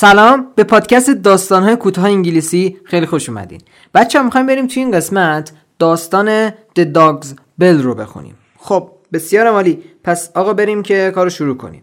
سلام 0.00 0.46
به 0.54 0.64
پادکست 0.64 1.10
داستانهای 1.10 1.76
کوتاه 1.76 2.04
انگلیسی 2.04 2.76
خیلی 2.84 3.06
خوش 3.06 3.28
اومدین. 3.28 3.60
بچه 3.94 4.18
هم 4.18 4.24
می‌خوایم 4.24 4.46
بریم 4.46 4.66
توی 4.66 4.82
این 4.82 4.92
قسمت 4.92 5.52
داستان 5.78 6.50
The 6.50 6.84
Dogs 6.94 7.26
Bell 7.60 7.82
رو 7.82 7.94
بخونیم. 7.94 8.34
خب 8.58 8.90
بسیار 9.12 9.46
عالی. 9.46 9.82
پس 10.04 10.30
آقا 10.34 10.52
بریم 10.52 10.82
که 10.82 11.12
کارو 11.14 11.30
شروع 11.30 11.56
کنیم. 11.56 11.82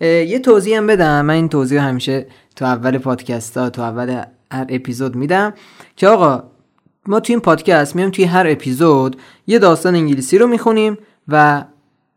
یه 0.00 0.38
توضیح 0.38 0.76
هم 0.76 0.86
بدم. 0.86 1.24
من 1.24 1.34
این 1.34 1.48
توضیح 1.48 1.82
همیشه 1.82 2.26
تو 2.56 2.64
اول 2.64 2.98
پادکست 2.98 3.56
ها 3.56 3.70
تو 3.70 3.82
اول 3.82 4.22
هر 4.52 4.66
اپیزود 4.68 5.16
میدم 5.16 5.54
که 5.96 6.08
آقا 6.08 6.42
ما 7.06 7.20
توی 7.20 7.32
این 7.32 7.40
پادکست 7.40 7.96
میام 7.96 8.10
توی 8.10 8.24
هر 8.24 8.46
اپیزود 8.48 9.16
یه 9.46 9.58
داستان 9.58 9.94
انگلیسی 9.94 10.38
رو 10.38 10.46
می‌خونیم 10.46 10.98
و 11.28 11.64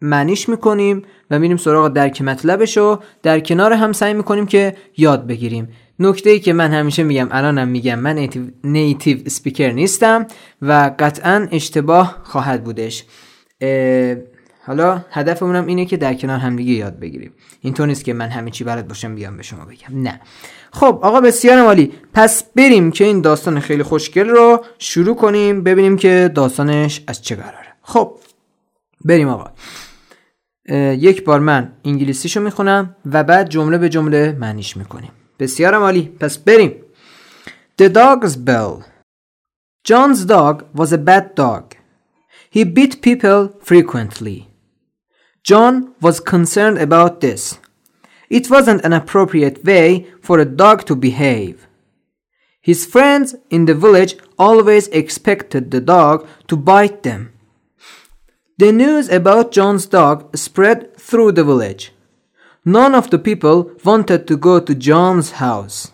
معنیش 0.04 0.50
می‌کنیم 0.50 1.02
و 1.32 1.40
میریم 1.40 1.58
سراغ 1.58 1.88
درک 1.88 2.22
مطلبش 2.22 2.78
و 2.78 3.00
در 3.24 3.40
کنار 3.40 3.74
هم 3.74 3.94
سعی 3.94 4.14
می‌کنیم 4.14 4.46
که 4.46 4.76
یاد 4.98 5.28
بگیریم. 5.28 5.68
نکته 6.00 6.30
ای 6.30 6.40
که 6.40 6.54
من 6.54 6.72
همیشه 6.72 7.04
میگم 7.04 7.28
الانم 7.32 7.68
میگم 7.68 8.00
من 8.00 8.30
نیتیو 8.64 9.30
سپیکر 9.30 9.72
نیستم 9.72 10.28
و 10.62 10.92
قطعا 11.00 11.48
اشتباه 11.52 12.18
خواهد 12.24 12.64
بودش. 12.64 13.04
حالا 14.66 15.06
هدفمونم 15.12 15.66
اینه 15.66 15.86
که 15.86 15.98
در 15.98 16.14
کنار 16.14 16.38
همدیگه 16.38 16.72
یاد 16.72 17.00
بگیریم. 17.00 17.32
اینطور 17.62 17.88
نیست 17.88 18.04
که 18.04 18.14
من 18.14 18.30
همه 18.30 18.52
چی 18.52 18.64
بلد 18.64 18.88
باشم 18.88 19.16
بیام 19.16 19.38
به 19.38 19.44
شما 19.44 19.66
بگم. 19.66 20.02
نه. 20.02 20.22
خب 20.72 21.00
آقا 21.02 21.22
بسیار 21.22 21.62
مالی 21.62 21.92
پس 22.14 22.44
بریم 22.56 22.92
که 22.92 23.04
این 23.04 23.22
داستان 23.22 23.60
خیلی 23.60 23.84
خوشگل 23.84 24.30
رو 24.30 24.66
شروع 24.80 25.16
کنیم 25.16 25.64
ببینیم 25.64 25.98
که 25.98 26.32
داستانش 26.36 27.02
از 27.08 27.22
چه 27.22 27.36
قراره. 27.36 27.68
خب 27.82 28.18
بریم 29.06 29.28
آقا. 29.28 29.52
یک 30.70 31.24
بار 31.24 31.40
من 31.40 31.74
انگلیسیشو 31.86 32.42
می‌خونم 32.42 32.96
و 33.06 33.24
بعد 33.24 33.50
جمله 33.50 33.78
به 33.78 33.90
جمله 33.90 34.38
معنیش 34.40 34.78
می‌کنیم 34.78 35.12
بسیار 35.40 35.74
عالی 35.74 36.02
پس 36.20 36.38
بریم 36.38 36.76
The 37.82 37.86
dog's 37.86 38.36
bell 38.48 38.84
John's 39.84 40.24
dog 40.26 40.64
was 40.74 40.94
a 40.94 40.98
bad 40.98 41.36
dog. 41.36 41.76
He 42.50 42.64
beat 42.64 43.02
people 43.02 43.50
frequently. 43.62 44.48
John 45.44 45.94
was 46.00 46.22
concerned 46.22 46.78
about 46.78 47.20
this. 47.20 47.60
It 48.30 48.50
wasn't 48.50 48.86
an 48.86 48.94
appropriate 48.94 49.66
way 49.66 50.08
for 50.22 50.40
a 50.40 50.46
dog 50.46 50.86
to 50.86 50.96
behave. 50.96 51.68
His 52.62 52.86
friends 52.86 53.36
in 53.50 53.66
the 53.66 53.74
village 53.74 54.16
always 54.40 54.88
expected 54.88 55.70
the 55.70 55.82
dog 55.82 56.26
to 56.48 56.56
bite 56.56 57.04
them. 57.04 57.33
The 58.64 58.72
news 58.72 59.10
about 59.10 59.52
John's 59.52 59.86
dog 59.88 60.38
spread 60.38 60.96
through 60.96 61.34
the 61.34 61.44
village. 61.44 61.92
None 62.64 62.96
of 62.96 63.10
the 63.10 63.20
people 63.20 63.70
wanted 63.84 64.26
to 64.28 64.38
go 64.38 64.62
to 64.62 64.74
John's 64.74 65.32
house. 65.32 65.92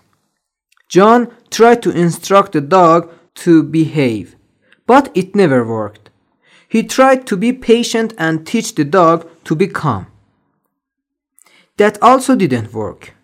John 0.87 1.33
tried 1.49 1.81
to 1.81 1.89
instruct 1.89 2.51
the 2.51 2.61
dog 2.61 3.11
to 3.41 3.63
behave, 3.63 4.35
but 4.85 5.09
it 5.15 5.35
never 5.35 5.65
worked. 5.65 6.11
He 6.67 6.83
tried 6.83 7.25
to 7.25 7.35
be 7.35 7.53
patient 7.53 8.13
and 8.19 8.45
teach 8.45 8.75
the 8.75 8.85
dog 8.85 9.27
to 9.45 9.55
be 9.55 9.65
calm. 9.65 10.05
That 11.77 11.97
also 12.03 12.35
didn't 12.35 12.71
work. 12.71 13.15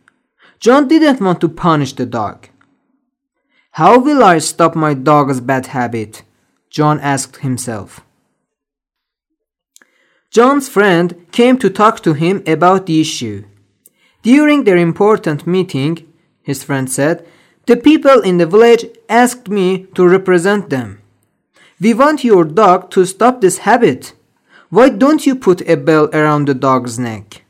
John 0.59 0.87
didn't 0.87 1.21
want 1.21 1.39
to 1.41 1.49
punish 1.49 1.93
the 1.93 2.07
dog. 2.07 2.49
How 3.73 3.99
will 3.99 4.23
I 4.23 4.39
stop 4.39 4.73
my 4.73 4.95
dog's 4.95 5.39
bad 5.39 5.67
habit? 5.67 6.23
John 6.71 6.99
asked 6.99 7.37
himself. 7.41 8.01
John's 10.35 10.67
friend 10.67 11.25
came 11.31 11.57
to 11.59 11.69
talk 11.69 12.03
to 12.03 12.11
him 12.13 12.43
about 12.45 12.87
the 12.87 12.99
issue. 12.99 13.45
During 14.21 14.65
their 14.65 14.75
important 14.75 15.47
meeting, 15.47 16.11
his 16.43 16.61
friend 16.61 16.91
said, 16.91 17.25
the 17.67 17.77
people 17.77 18.19
in 18.19 18.37
the 18.37 18.45
village 18.45 18.85
asked 19.07 19.47
me 19.47 19.85
to 19.95 20.05
represent 20.05 20.69
them. 20.69 21.01
We 21.79 21.93
want 21.93 22.25
your 22.25 22.43
dog 22.43 22.91
to 22.91 23.05
stop 23.05 23.39
this 23.39 23.59
habit. 23.59 24.11
Why 24.69 24.89
don't 24.89 25.25
you 25.25 25.35
put 25.35 25.61
a 25.69 25.77
bell 25.77 26.09
around 26.11 26.49
the 26.49 26.53
dog's 26.53 26.99
neck? 26.99 27.43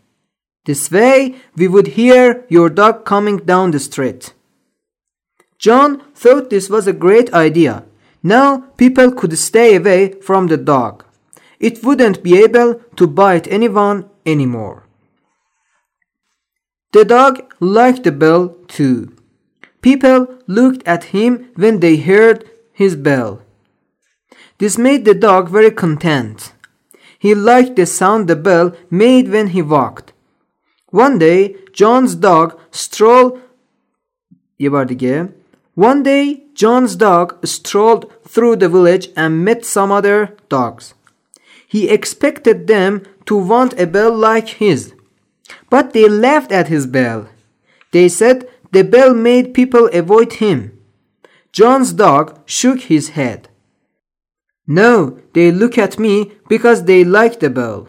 This 0.65 0.91
way, 0.91 1.37
we 1.55 1.67
would 1.67 1.87
hear 1.99 2.45
your 2.49 2.69
dog 2.69 3.03
coming 3.03 3.37
down 3.37 3.71
the 3.71 3.79
street. 3.79 4.35
John 5.57 6.03
thought 6.13 6.51
this 6.51 6.69
was 6.69 6.85
a 6.85 6.93
great 6.93 7.33
idea. 7.33 7.83
Now 8.21 8.59
people 8.77 9.11
could 9.11 9.35
stay 9.39 9.75
away 9.75 10.11
from 10.21 10.45
the 10.45 10.57
dog. 10.57 11.04
It 11.59 11.83
wouldn't 11.83 12.23
be 12.23 12.37
able 12.37 12.81
to 12.95 13.07
bite 13.07 13.47
anyone 13.47 14.09
anymore. 14.25 14.83
The 16.91 17.05
dog 17.05 17.53
liked 17.59 18.03
the 18.03 18.11
bell 18.11 18.55
too. 18.67 19.15
People 19.81 20.39
looked 20.47 20.87
at 20.87 21.05
him 21.15 21.49
when 21.55 21.79
they 21.79 21.97
heard 21.97 22.49
his 22.73 22.95
bell. 22.95 23.41
This 24.57 24.77
made 24.77 25.05
the 25.05 25.13
dog 25.13 25.49
very 25.49 25.71
content. 25.71 26.53
He 27.19 27.35
liked 27.35 27.75
the 27.75 27.85
sound 27.85 28.27
the 28.27 28.35
bell 28.35 28.75
made 28.89 29.29
when 29.29 29.47
he 29.47 29.61
walked. 29.61 30.13
One 30.89 31.19
day, 31.19 31.55
John's 31.73 32.15
dog 32.15 32.57
strolled 32.71 33.41
One 35.73 36.03
day, 36.03 36.43
John's 36.53 36.95
dog 36.95 37.45
strolled 37.45 38.11
through 38.25 38.55
the 38.55 38.69
village 38.69 39.09
and 39.17 39.43
met 39.43 39.65
some 39.65 39.91
other 39.91 40.37
dogs. 40.47 40.93
He 41.67 41.89
expected 41.89 42.67
them 42.67 43.03
to 43.25 43.35
want 43.35 43.79
a 43.79 43.87
bell 43.87 44.15
like 44.15 44.47
his. 44.47 44.93
But 45.69 45.93
they 45.93 46.07
laughed 46.07 46.51
at 46.51 46.67
his 46.67 46.85
bell. 46.87 47.27
They 47.91 48.09
said 48.09 48.47
the 48.71 48.83
bell 48.83 49.13
made 49.13 49.53
people 49.53 49.89
avoid 49.93 50.33
him. 50.33 50.77
John's 51.51 51.93
dog 51.93 52.39
shook 52.45 52.81
his 52.81 53.09
head. 53.09 53.49
No, 54.67 55.19
they 55.33 55.51
look 55.51 55.77
at 55.77 55.99
me 55.99 56.31
because 56.49 56.83
they 56.83 57.03
like 57.03 57.39
the 57.39 57.49
bell. 57.49 57.87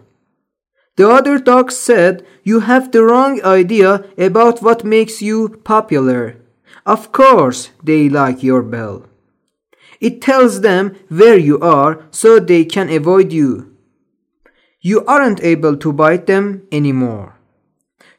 The 0.97 1.09
other 1.09 1.39
dogs 1.39 1.77
said, 1.77 2.25
You 2.43 2.61
have 2.61 2.93
the 2.93 3.03
wrong 3.03 3.43
idea 3.43 4.05
about 4.17 4.63
what 4.63 4.85
makes 4.85 5.21
you 5.21 5.61
popular. 5.65 6.37
Of 6.85 7.13
course, 7.13 7.71
they 7.83 8.09
like 8.09 8.43
your 8.43 8.63
bell. 8.63 9.05
It 10.08 10.22
tells 10.22 10.62
them 10.62 10.96
where 11.10 11.38
you 11.38 11.60
are 11.60 11.92
so 12.12 12.40
they 12.40 12.64
can 12.66 12.88
avoid 12.90 13.32
you. 13.32 13.50
You 14.90 15.06
aren't 15.06 15.44
able 15.44 15.76
to 15.78 15.94
bite 15.94 16.26
them 16.26 16.46
anymore. 16.72 17.28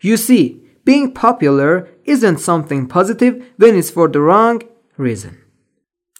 You 0.00 0.16
see, 0.16 0.44
being 0.84 1.12
popular 1.12 1.88
isn't 2.04 2.38
something 2.38 2.86
positive 2.86 3.34
when 3.56 3.76
it's 3.76 3.90
for 3.90 4.08
the 4.08 4.20
wrong 4.20 4.62
reason. 4.98 5.32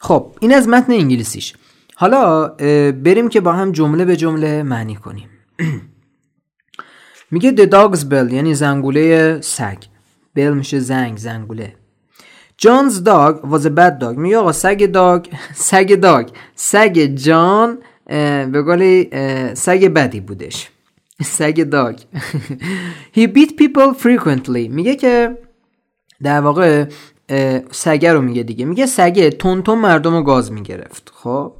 خب 0.01 0.37
این 0.41 0.55
از 0.55 0.69
متن 0.69 0.93
انگلیسیش 0.93 1.55
حالا 1.95 2.49
بریم 2.93 3.29
که 3.29 3.41
با 3.41 3.53
هم 3.53 3.73
جمله 3.73 4.05
به 4.05 4.17
جمله 4.17 4.63
معنی 4.63 4.97
کنیم 4.97 5.29
میگه 7.31 7.53
the 7.57 7.69
dog's 7.71 8.01
bell 8.01 8.33
یعنی 8.33 8.55
زنگوله 8.55 9.39
سگ 9.41 9.79
bell 10.39 10.55
میشه 10.55 10.79
زنگ 10.79 11.19
زنگوله 11.19 11.77
Dog 12.62 13.44
was 13.52 13.66
a 13.66 13.70
bad 13.70 14.00
dog. 14.00 14.18
میگه 14.18 14.38
آقا 14.38 14.52
سگ 14.52 14.86
داگ 14.86 15.26
سگ 15.70 15.96
داگ. 15.96 16.28
سگ 16.56 17.00
جان 17.16 17.78
به 18.52 18.62
قول 18.66 19.06
سگ 19.54 19.88
بدی 19.88 20.20
بودش. 20.20 20.70
سگ 21.38 21.64
داگ. 21.64 22.00
He 23.18 23.28
beat 23.28 23.52
people 23.62 23.94
frequently. 24.04 24.70
میگه 24.70 24.96
که 24.96 25.38
در 26.24 26.42
واقع 26.42 26.86
سگه 27.72 28.14
رو 28.14 28.22
میگه 28.22 28.44
دیگه. 28.44 28.66
میگه 28.66 28.86
سگه 28.86 29.30
تون 29.30 29.64
تون 29.64 29.80
مردم 29.80 30.14
رو 30.14 30.24
گاز 30.24 30.52
می‌گرفت. 30.52 31.12
خب؟ 31.16 31.54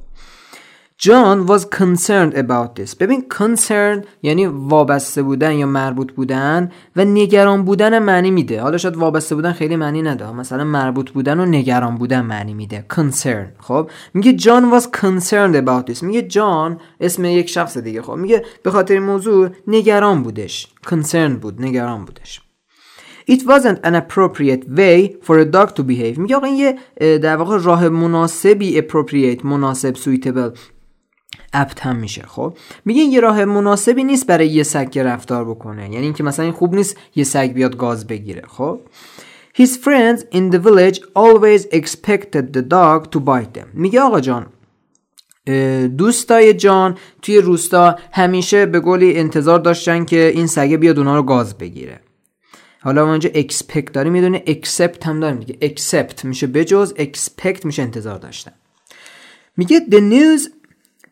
John 0.98 1.46
was 1.46 1.64
concerned 1.64 2.34
about 2.34 2.74
this. 2.74 2.94
ببین 3.00 3.24
concerned 3.38 4.06
یعنی 4.22 4.46
وابسته 4.46 5.22
بودن 5.22 5.52
یا 5.52 5.66
مربوط 5.66 6.12
بودن 6.12 6.70
و 6.96 7.04
نگران 7.04 7.64
بودن 7.64 7.98
معنی 7.98 8.30
میده. 8.30 8.62
حالا 8.62 8.78
شاید 8.78 8.96
وابسته 8.96 9.34
بودن 9.34 9.52
خیلی 9.52 9.76
معنی 9.76 10.02
نده. 10.02 10.32
مثلا 10.32 10.64
مربوط 10.64 11.10
بودن 11.10 11.40
و 11.40 11.46
نگران 11.46 11.94
بودن 11.94 12.20
معنی 12.20 12.54
میده. 12.54 12.84
concern 12.92 13.62
خب؟ 13.62 13.90
میگه 14.14 14.38
John 14.38 14.74
was 14.74 14.84
concerned 14.84 15.54
about 15.54 15.92
this. 15.92 16.02
میگه 16.02 16.22
جان 16.22 16.80
اسم 17.00 17.24
یک 17.24 17.48
شخص 17.48 17.78
دیگه. 17.78 18.02
خب؟ 18.02 18.12
میگه 18.12 18.44
به 18.62 18.70
خاطر 18.70 18.98
موضوع 18.98 19.48
نگران 19.66 20.22
بودش. 20.22 20.68
concerned 20.86 21.38
بود 21.40 21.62
نگران 21.62 22.04
بودش. 22.04 22.42
It 23.30 23.40
wasn't 23.40 23.78
an 23.84 23.94
appropriate 23.94 24.64
way 24.78 25.16
for 25.26 25.38
a 25.38 25.44
dog 25.44 25.74
to 25.76 25.82
behave. 25.82 26.18
میگه 26.18 26.36
آقا 26.36 26.46
این 26.46 26.56
یه 26.56 26.78
در 27.18 27.36
واقع 27.36 27.58
راه 27.58 27.88
مناسبی 27.88 28.82
appropriate 28.82 29.44
مناسب 29.44 29.96
suitable 29.96 30.58
اپت 31.52 31.80
هم 31.80 31.96
میشه. 31.96 32.22
خب 32.22 32.56
میگه 32.84 33.02
یه 33.02 33.20
راه 33.20 33.44
مناسبی 33.44 34.04
نیست 34.04 34.26
برای 34.26 34.48
یه 34.48 34.62
سگ 34.62 34.98
رفتار 34.98 35.44
بکنه. 35.44 35.82
یعنی 35.82 35.96
اینکه 35.96 36.22
مثلا 36.22 36.44
این 36.44 36.54
خوب 36.54 36.74
نیست 36.74 36.96
یه 37.14 37.24
سگ 37.24 37.52
بیاد 37.52 37.76
گاز 37.76 38.06
بگیره. 38.06 38.42
خب 38.48 38.80
His 39.54 39.70
friends 39.70 40.20
in 40.32 40.52
the 40.54 40.60
village 40.66 40.98
always 41.16 41.62
expected 41.72 42.44
the 42.56 42.62
dog 42.62 43.10
to 43.12 43.20
bite 43.20 43.58
them. 43.58 43.66
میگه 43.74 44.00
آقا 44.00 44.20
جان 44.20 44.46
دوستای 45.96 46.54
جان 46.54 46.98
توی 47.22 47.38
روستا 47.38 47.96
همیشه 48.12 48.66
به 48.66 48.80
قولی 48.80 49.16
انتظار 49.16 49.58
داشتن 49.58 50.04
که 50.04 50.32
این 50.34 50.46
سگه 50.46 50.76
بیاد 50.76 50.98
اونا 50.98 51.16
رو 51.16 51.22
گاز 51.22 51.58
بگیره. 51.58 52.00
حالا 52.80 53.04
ما 53.06 53.10
اینجا 53.10 53.30
expect 53.30 53.90
داریم 53.92 54.12
می‌دونه 54.12 54.42
accept 54.46 55.06
هم 55.06 55.20
داریم 55.20 55.40
دیگه. 55.40 55.68
accept 55.68 56.24
میشه 56.24 56.46
بجز 56.46 56.92
expect 56.94 57.64
میشه 57.64 57.82
انتظار 57.82 58.18
داشتن. 58.18 58.52
میگه 59.56 59.80
the 59.90 60.00
news 60.12 60.57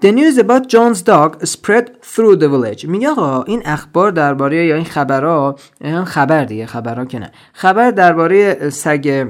The 0.01 0.13
news 0.13 0.37
about 0.37 0.69
John's 0.69 1.01
dog 1.03 1.47
spread 1.47 2.03
through 2.03 2.37
the 2.37 2.49
village. 2.49 2.85
میگه 2.85 3.09
آقا 3.09 3.43
این 3.43 3.63
اخبار 3.65 4.11
درباره 4.11 4.67
یا 4.67 4.75
این 4.75 4.85
خبرها 4.85 5.57
خبر 6.05 6.45
دیگه 6.45 6.67
خبرها 6.67 7.05
که 7.05 7.19
نه. 7.19 7.33
خبر 7.53 7.91
درباره 7.91 8.71
سگ 8.71 9.29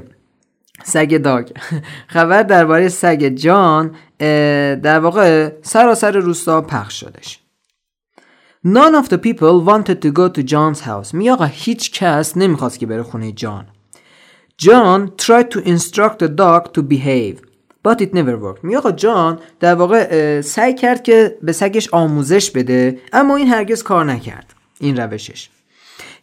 سگ 0.83 1.17
داگ. 1.17 1.49
خبر 2.15 2.43
درباره 2.43 2.89
سگ 2.89 3.23
جان 3.35 3.95
در 4.79 4.99
واقع 4.99 5.51
سراسر 5.61 6.11
روستا 6.11 6.61
پخش 6.61 6.99
شدش. 6.99 7.39
None 8.65 8.95
of 8.95 9.09
the 9.09 9.17
people 9.17 9.61
wanted 9.61 10.01
to 10.01 10.11
go 10.11 10.27
to 10.27 10.43
John's 10.43 10.81
house. 10.81 11.13
میگه 11.13 11.31
آقا 11.31 11.45
هیچ 11.45 11.91
کس 11.91 12.37
نمی‌خواست 12.37 12.79
که 12.79 12.85
بره 12.85 13.03
خونه 13.03 13.31
جان. 13.31 13.65
John 14.61 15.11
tried 15.21 15.51
to 15.51 15.59
instruct 15.59 16.19
the 16.19 16.27
dog 16.27 16.73
to 16.73 16.81
behave. 16.81 17.46
But 17.87 18.01
it 18.01 18.13
never 18.13 18.35
worked. 18.37 18.63
میگه 18.63 18.77
آقا 18.77 18.91
جان 18.91 19.39
در 19.59 19.75
واقع 19.75 20.41
سعی 20.41 20.73
کرد 20.73 21.03
که 21.03 21.37
به 21.41 21.51
سگش 21.51 21.89
آموزش 21.91 22.51
بده 22.51 22.99
اما 23.13 23.35
این 23.35 23.47
هرگز 23.47 23.83
کار 23.83 24.05
نکرد. 24.05 24.53
این 24.79 24.97
روشش. 24.97 25.49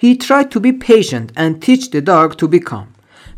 He 0.02 0.16
tried 0.16 0.50
to 0.54 0.60
be 0.60 0.72
patient 0.72 1.38
and 1.38 1.66
teach 1.66 1.90
the 1.90 2.00
dog 2.00 2.36
to 2.36 2.48
be 2.48 2.70
calm. 2.70 2.88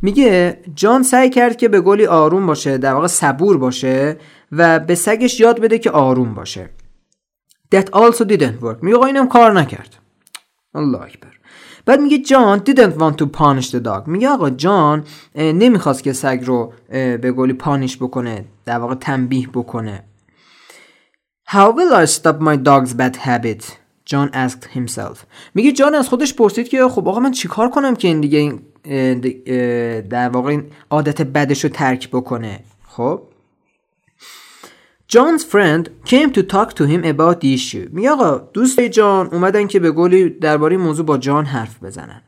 میگه 0.02 0.58
جان 0.74 1.02
سعی 1.02 1.30
کرد 1.30 1.56
که 1.56 1.68
به 1.68 1.80
گلی 1.80 2.06
آروم 2.06 2.46
باشه 2.46 2.78
در 2.78 2.92
واقع 2.92 3.06
صبور 3.06 3.58
باشه 3.58 4.16
و 4.52 4.78
به 4.78 4.94
سگش 4.94 5.40
یاد 5.40 5.60
بده 5.60 5.78
که 5.78 5.90
آروم 5.90 6.34
باشه. 6.34 6.70
That 7.74 7.84
also 7.84 8.24
didn't 8.24 8.62
work. 8.62 8.82
میگه 8.82 9.04
اینم 9.04 9.28
کار 9.28 9.52
نکرد. 9.52 9.96
الله 10.76 11.02
اکبر. 11.02 11.28
بعد 11.86 12.00
میگه 12.00 12.18
جان 12.18 12.58
didn't 12.58 12.98
want 12.98 13.16
to 13.22 13.26
punish 13.26 13.70
the 13.70 13.80
dog. 13.84 14.06
میگه 14.06 14.28
آقا 14.28 14.50
جان 14.50 15.04
نمی‌خواست 15.34 16.02
که 16.02 16.12
سگ 16.12 16.42
رو 16.44 16.72
به 16.90 17.32
گلی 17.36 17.52
پانیش 17.52 17.96
بکنه 17.96 18.44
در 18.64 18.78
واقع 18.78 18.94
تنبیه 18.94 19.48
بکنه. 19.48 20.04
How 21.48 21.72
will 21.76 21.94
I 21.94 22.06
stop 22.06 22.40
my 22.40 22.56
dog's 22.56 22.94
bad 22.94 23.16
habit? 23.16 23.62
John 24.10 24.30
asked 24.32 24.64
himself. 24.76 25.18
میگه 25.54 25.72
جان 25.72 25.94
از 25.94 26.08
خودش 26.08 26.34
پرسید 26.34 26.68
که 26.68 26.88
خب 26.88 27.08
آقا 27.08 27.20
من 27.20 27.30
چیکار 27.30 27.70
کنم 27.70 27.96
که 27.96 28.08
این 28.08 28.20
دیگه 28.20 28.58
در 30.00 30.28
واقع 30.28 30.50
این 30.50 30.64
عادت 30.90 31.22
بدش 31.22 31.64
رو 31.64 31.70
ترک 31.70 32.10
بکنه؟ 32.10 32.60
خب؟ 32.88 33.22
John's 35.07 35.43
friend 35.43 35.89
came 36.05 36.31
to 36.31 36.41
talk 36.41 36.73
to 36.75 36.85
him 36.85 37.03
about 37.03 37.41
the 37.41 37.53
issue. 37.53 37.89
میگه 37.91 38.11
آقا 38.11 38.37
دوست 38.53 38.79
جان 38.79 39.27
اومدن 39.27 39.67
که 39.67 39.79
به 39.79 39.91
گلی 39.91 40.29
درباره 40.29 40.77
موضوع 40.77 41.05
با 41.05 41.17
جان 41.17 41.45
حرف 41.45 41.83
بزنن. 41.83 42.21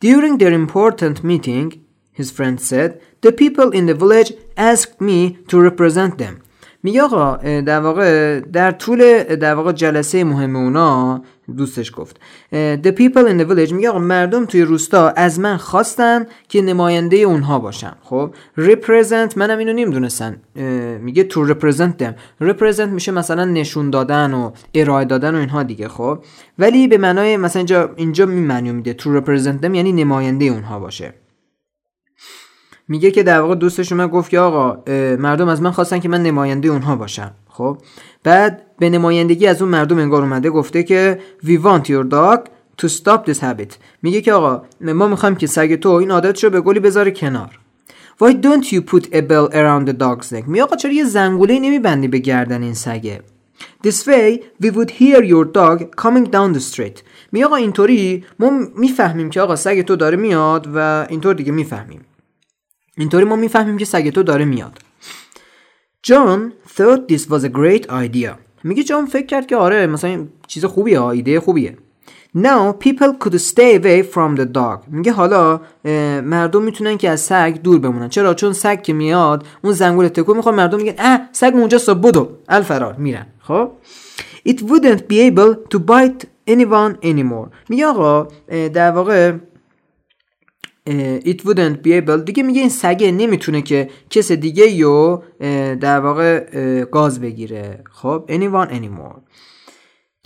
During 0.00 0.38
their 0.38 0.52
important 0.52 1.24
meeting, 1.24 1.80
his 2.12 2.30
friend 2.30 2.60
said, 2.60 3.00
the 3.22 3.32
people 3.32 3.70
in 3.70 3.86
the 3.86 3.94
village 3.94 4.32
asked 4.56 5.00
me 5.00 5.38
to 5.48 5.60
represent 5.60 6.18
them. 6.18 6.42
میگه 6.83 7.01
آقا 7.01 7.35
در 7.61 7.79
واقع 7.79 8.39
در 8.39 8.71
طول 8.71 9.23
در 9.23 9.55
واقع 9.55 9.71
جلسه 9.71 10.23
مهم 10.23 10.55
اونا 10.55 11.21
دوستش 11.57 11.91
گفت. 11.95 12.19
The 12.53 12.91
people 12.91 13.25
in 13.29 13.41
the 13.41 13.49
village 13.49 13.71
میگه 13.71 13.89
آقا 13.89 13.99
مردم 13.99 14.45
توی 14.45 14.61
روستا 14.61 15.09
از 15.09 15.39
من 15.39 15.57
خواستن 15.57 16.25
که 16.49 16.61
نماینده 16.61 17.17
اونها 17.17 17.59
باشم. 17.59 17.95
خب 18.03 18.33
represent 18.57 19.37
منم 19.37 19.57
اینو 19.57 19.73
نمی‌دونستن. 19.73 20.37
میگه 21.01 21.27
to 21.29 21.51
represent 21.51 22.03
them. 22.03 22.43
represent 22.43 22.87
میشه 22.87 23.11
مثلا 23.11 23.45
نشون 23.45 23.89
دادن 23.89 24.33
و 24.33 24.51
ارائه 24.73 25.05
دادن 25.05 25.35
و 25.35 25.37
اینها 25.37 25.63
دیگه 25.63 25.87
خب. 25.87 26.19
ولی 26.59 26.87
به 26.87 26.97
معنای 26.97 27.37
مثلا 27.37 27.59
اینجا 27.59 27.93
اینجا 27.95 28.25
می 28.25 28.71
میده 28.71 28.95
to 28.99 29.03
represent 29.03 29.65
them 29.65 29.75
یعنی 29.75 29.91
نماینده 29.91 30.45
اونها 30.45 30.79
باشه. 30.79 31.13
میگه 32.89 33.11
که 33.11 33.23
در 33.23 33.41
واقع 33.41 33.55
دوستش 33.55 33.91
من 33.91 34.07
گفت 34.07 34.29
که 34.29 34.39
آقا 34.39 34.83
مردم 35.15 35.47
از 35.47 35.61
من 35.61 35.71
خواستن 35.71 35.99
که 35.99 36.09
من 36.09 36.23
نماینده 36.23 36.67
اونها 36.69 36.95
باشم. 36.95 37.31
خب؟ 37.49 37.77
بعد 38.23 38.61
به 38.79 38.89
نمایندگی 38.89 39.47
از 39.47 39.61
اون 39.61 39.71
مردم 39.71 39.99
انگار 39.99 40.21
اومده 40.21 40.49
گفته 40.49 40.83
که 40.83 41.19
we 41.43 41.57
want 41.65 41.85
your 41.85 42.11
dog 42.11 42.39
to 42.81 42.89
stop 42.89 43.31
this 43.31 43.39
habit. 43.39 43.73
میگه 44.01 44.21
که 44.21 44.33
آقا 44.33 44.61
ما 44.81 45.07
می‌خوایم 45.07 45.35
که 45.35 45.47
سگ 45.47 45.75
تو 45.75 45.89
این 45.89 46.11
عادت 46.11 46.43
رو 46.43 46.49
به 46.49 46.61
گلی 46.61 46.79
بذاره 46.79 47.11
کنار. 47.11 47.59
Why 48.23 48.31
don't 48.31 48.65
you 48.65 48.81
put 48.81 49.05
a 49.05 49.21
bell 49.21 49.47
around 49.53 49.89
the 49.89 49.93
dog's 49.93 50.31
neck? 50.31 50.47
میگه 50.47 50.63
آقا 50.63 50.75
چرا 50.75 50.91
یه 50.91 51.03
زنگوله 51.03 51.59
نمیبندی 51.59 52.07
به 52.07 52.17
گردن 52.17 52.63
این 52.63 52.73
سگه؟ 52.73 53.21
This 53.87 53.97
way 53.97 54.39
we 54.63 54.67
would 54.67 54.89
hear 54.89 55.23
your 55.23 55.45
dog 55.53 55.83
coming 56.01 56.25
down 56.25 56.57
the 56.57 56.75
street. 56.75 57.01
میگه 57.31 57.45
آقا 57.45 57.55
اینطوری 57.55 58.25
ما 58.39 58.51
می‌فهمیم 58.77 59.29
که 59.29 59.41
آقا 59.41 59.55
سگ 59.55 59.81
تو 59.81 59.95
داره 59.95 60.17
میاد 60.17 60.67
و 60.75 61.05
اینطور 61.09 61.33
دیگه 61.33 61.51
می‌فهمیم. 61.51 62.01
اینطوری 62.99 63.25
ما 63.25 63.35
می‌فهمیم 63.35 63.77
که 63.77 63.85
سگ 63.85 64.09
تو 64.09 64.23
داره 64.23 64.45
میاد. 64.45 64.77
جان 66.03 66.53
thought 66.77 67.13
this 67.13 67.21
was 67.21 67.43
a 67.43 67.49
great 67.49 67.85
idea. 67.87 68.29
میگه 68.63 68.83
جان 68.83 69.05
فکر 69.05 69.25
کرد 69.25 69.47
که 69.47 69.55
آره 69.55 69.87
مثلا 69.87 70.27
چیز 70.47 70.65
خوبیه 70.65 71.03
ایده 71.03 71.39
خوبیه. 71.39 71.77
Now 72.37 72.73
people 72.85 73.11
could 73.23 73.37
stay 73.37 73.79
away 73.79 74.03
from 74.13 74.39
the 74.39 74.45
dog. 74.53 74.87
میگه 74.87 75.11
حالا 75.11 75.61
مردم 76.21 76.63
می‌تونن 76.63 76.97
که 76.97 77.09
از 77.09 77.19
سگ 77.19 77.59
دور 77.63 77.79
بمونن. 77.79 78.09
چرا؟ 78.09 78.33
چون 78.33 78.53
سگ 78.53 78.81
که 78.81 78.93
میاد 78.93 79.45
اون 79.63 79.73
زنگول 79.73 80.07
تکو 80.07 80.33
می‌خواد 80.33 80.55
مردم 80.55 80.77
میگن 80.77 80.95
اه 80.97 81.29
سگ 81.31 81.51
اونجا 81.55 81.93
بدو. 81.93 82.29
الفرار 82.49 82.93
میرن. 82.93 83.25
خب؟ 83.39 83.71
It 84.47 84.57
wouldn't 84.59 85.01
be 85.11 85.31
able 85.31 85.55
to 85.73 85.79
bite 85.79 86.25
anyone 86.49 86.93
anymore. 87.03 87.49
میگه 87.69 87.85
آقا 87.85 88.27
در 88.73 88.91
واقع 88.91 89.33
it 91.25 91.41
wouldn't 91.45 91.77
be 91.83 91.91
able 92.01 92.23
دیگه 92.25 92.43
میگه 92.43 92.61
این 92.61 92.69
سگه 92.69 93.11
نمی‌تونه 93.11 93.61
که 93.61 93.89
کس 94.09 94.31
دیگه 94.31 94.67
یو 94.71 95.21
در 95.79 95.99
واقع 95.99 96.45
گاز 96.85 97.21
بگیره. 97.21 97.83
خب 97.91 98.25
anyone 98.29 98.71
anymore. 98.71 99.19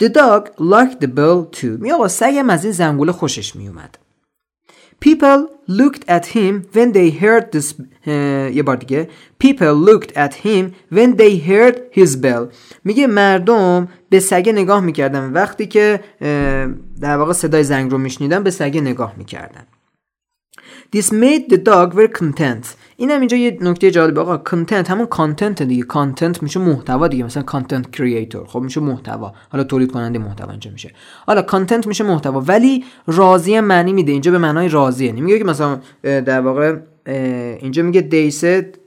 The 0.02 0.08
dog 0.08 0.44
liked 0.58 1.04
the 1.04 1.08
bell 1.08 1.60
too. 1.60 1.80
میگه 1.80 1.94
آقا 1.94 2.08
سگم 2.08 2.50
از 2.50 2.64
این 2.64 2.72
زنگوله 2.72 3.12
خوشش 3.12 3.56
میومد. 3.56 3.98
People 5.04 5.40
looked 5.68 6.02
at 6.08 6.24
him 6.34 6.54
when 6.74 6.92
they 6.96 7.10
heard 7.22 7.44
this 7.56 7.74
یه 8.56 8.62
بار 8.62 8.76
دیگه. 8.76 9.08
People 9.44 9.88
looked 9.88 10.10
at 10.10 10.32
him 10.44 10.64
when 10.94 11.16
they 11.16 11.48
heard 11.48 11.76
his 11.96 12.16
bell. 12.22 12.54
میگه 12.84 13.06
مردم 13.06 13.88
به 14.08 14.20
سگه 14.20 14.52
نگاه 14.52 14.80
می‌کردن. 14.80 15.32
وقتی 15.32 15.66
که 15.66 16.00
در 17.00 17.16
واقع 17.16 17.32
صدای 17.32 17.64
زنگ 17.64 17.90
رو 17.90 17.98
میشنیدن 17.98 18.42
به 18.42 18.50
سگه 18.50 18.80
نگاه 18.80 19.14
می‌کردن. 19.16 19.66
This 20.94 21.10
made 21.10 21.44
the 21.52 21.56
dog 21.56 21.88
very 21.94 22.08
content. 22.20 22.66
اینم 22.96 23.20
اینجا 23.20 23.36
یه 23.36 23.58
نکته 23.60 23.90
جالبه 23.90 24.20
آقا 24.20 24.42
content 24.50 24.90
همون 24.90 25.06
content 25.06 25.62
دیگه. 25.62 25.82
content 25.82 26.42
میشه 26.42 26.60
محتوا 26.60 27.08
دیگه. 27.08 27.24
مثلا 27.24 27.42
content 27.42 27.90
creator 27.90 28.46
خب 28.46 28.60
میشه 28.60 28.80
محتوا. 28.80 29.32
حالا 29.52 29.64
تولید 29.64 29.92
کننده 29.92 30.18
محتوا 30.18 30.50
اینجا 30.50 30.70
میشه. 30.70 30.92
حالا 31.26 31.42
content 31.42 31.86
میشه 31.86 32.04
محتوا. 32.04 32.40
ولی 32.40 32.84
راضی 33.06 33.54
هم 33.54 33.64
معنی 33.64 33.92
میده. 33.92 34.12
اینجا 34.12 34.30
به 34.30 34.38
معنای 34.38 34.68
راضیه. 34.68 35.12
نمیگه 35.12 35.38
که 35.38 35.44
مثلا 35.44 35.80
در 36.02 36.40
واقع 36.40 36.76
اینجا 37.60 37.82
میگه 37.82 38.30
said 38.30 38.78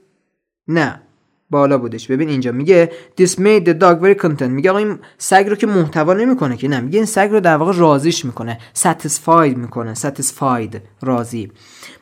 نه. 0.68 1.02
بالا 1.50 1.78
بودش. 1.78 2.06
ببین 2.06 2.28
اینجا 2.28 2.52
میگه 2.52 2.92
this 3.20 3.30
made 3.30 3.68
the 3.68 3.74
dog 3.80 4.02
very 4.02 4.22
content. 4.22 4.42
میگه 4.42 4.70
آقا 4.70 4.78
این 4.78 4.98
سگ 5.18 5.46
رو 5.48 5.56
که 5.56 5.66
محتوا 5.66 6.14
نمی‌کنه 6.14 6.56
که. 6.56 6.68
نه 6.68 6.80
میگه 6.80 6.96
این 6.96 7.06
سگ 7.06 7.28
رو 7.32 7.40
در 7.40 7.56
واقع 7.56 7.72
راضیش 7.76 8.24
می‌کنه. 8.24 8.58
Satisfied 8.78 9.56
می‌کنه. 9.56 9.94
Satisfied. 9.94 10.76
راضی. 11.02 11.50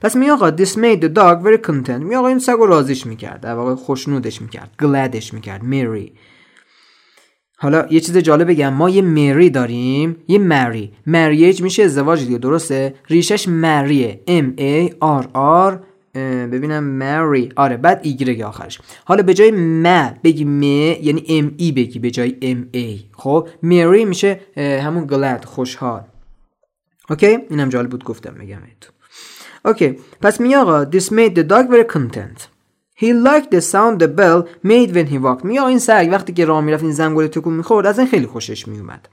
پس 0.00 0.16
میگه 0.16 0.32
آقا 0.32 0.50
this 0.50 0.70
made 0.70 1.00
the 1.00 1.08
dog 1.08 1.46
very 1.46 1.68
content. 1.68 1.90
میگه 1.90 2.16
آقا 2.16 2.28
این 2.28 2.38
سگ 2.38 2.56
راضیش 2.60 3.06
می‌کرد 3.06 3.40
در 3.40 3.54
واقع 3.54 3.74
خوشنودش 3.74 4.42
می‌کرد 4.42 4.70
gladش 4.82 5.34
می‌کرد 5.34 5.60
merry. 5.60 6.10
حالا 7.58 7.86
یه 7.90 8.00
چیز 8.00 8.16
جالب 8.16 8.48
بگم 8.48 8.72
ما 8.72 8.90
یه 8.90 9.02
مری 9.02 9.50
داریم 9.50 10.16
یه 10.28 10.38
مری 10.38 10.92
مریج 11.06 11.62
میشه 11.62 11.82
ازدواج 11.82 12.24
دیگه 12.24 12.38
درسته؟ 12.38 12.94
ریشش 13.08 13.48
مریه 13.48 14.20
M 14.26 14.60
A 14.60 14.92
R 15.22 15.26
R 15.70 15.78
ببینم 16.52 16.84
merry 16.84 17.52
آره 17.56 17.76
بعد 17.76 18.00
ایگرگ 18.02 18.40
آخرش. 18.40 18.80
حالا 19.04 19.22
به 19.22 19.34
جای 19.34 19.50
م 19.54 20.14
بگی 20.24 20.44
م 20.44 20.62
یعنی 20.62 21.24
M 21.28 21.54
E 21.56 21.72
بگی 21.72 21.98
به 21.98 22.10
جای 22.10 22.36
M 22.42 22.68
E 22.72 23.00
خب 23.12 23.48
merry 23.62 24.04
میشه 24.04 24.40
همون 24.56 25.06
glad 25.06 25.44
خوشحال. 25.44 26.02
okay؟ 27.10 27.38
اینم 27.50 27.68
جالب 27.68 27.90
بود 27.90 28.04
گفتم 28.04 28.34
بگم 28.34 28.58
تو 28.80 28.92
okay 29.66 29.98
پس 30.20 30.40
میگه 30.40 30.54
آقا 30.54 30.84
this 30.84 31.04
made 31.04 31.34
the 31.34 31.42
dog 31.42 31.68
very 31.70 31.84
content. 31.96 32.48
He 33.02 33.12
liked 33.12 33.50
the 33.50 33.60
sound 33.60 34.00
the 34.00 34.08
bell 34.08 34.48
made 34.62 34.90
when 34.94 35.06
he 35.06 35.18
walked. 35.18 35.44
میگه 35.44 35.58
این 35.58 35.78
سگ 35.78 36.08
وقتی 36.12 36.32
که 36.32 36.44
راه 36.44 36.60
می‌رفت 36.60 36.82
این 36.82 36.92
زنگوله 36.92 37.28
تکون 37.28 37.54
می‌خورد 37.54 37.86
از 37.86 37.98
این 37.98 38.08
خیلی 38.08 38.26
خوشش 38.26 38.68
میومد 38.68 39.08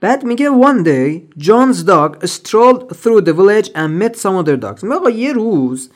بعد 0.00 0.24
میگه 0.24 0.50
one 0.50 0.84
day 0.84 1.40
John's 1.42 1.84
dog 1.86 2.26
strolled 2.26 2.96
through 3.02 3.20
the 3.20 3.32
village 3.32 3.68
and 3.74 4.02
met 4.02 4.16
some 4.16 4.36
other 4.44 4.56
dogs. 4.56 4.82
میگه 4.82 4.94
آقا 4.94 5.10
یه 5.10 5.32
روز 5.32 5.90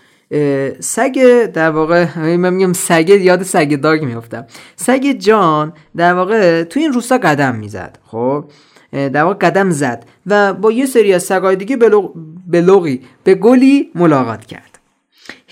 سگ 0.80 1.44
در 1.44 1.70
واقع 1.70 2.36
من 2.36 2.52
میگم 2.54 2.72
سگ 2.72 3.08
یاد 3.08 3.42
سگ 3.42 3.74
داگ 3.80 4.04
میافتم. 4.04 4.46
سگ 4.76 5.12
جان 5.18 5.72
در 5.96 6.14
واقع 6.14 6.64
تو 6.64 6.80
این 6.80 6.92
روستا 6.92 7.18
قدم 7.18 7.54
می‌زد. 7.54 7.98
خب؟ 8.04 8.44
در 8.96 9.22
واقع 9.22 9.34
قدم 9.34 9.70
زد 9.70 10.04
و 10.26 10.54
با 10.54 10.72
یه 10.72 10.86
سری 10.86 11.12
از 11.12 11.22
سگای 11.22 11.56
دیگه 11.56 11.76
به 12.46 12.60
لغی 12.60 13.00
به 13.24 13.34
گلی 13.34 13.90
ملاقات 13.94 14.46
کرد. 14.46 14.78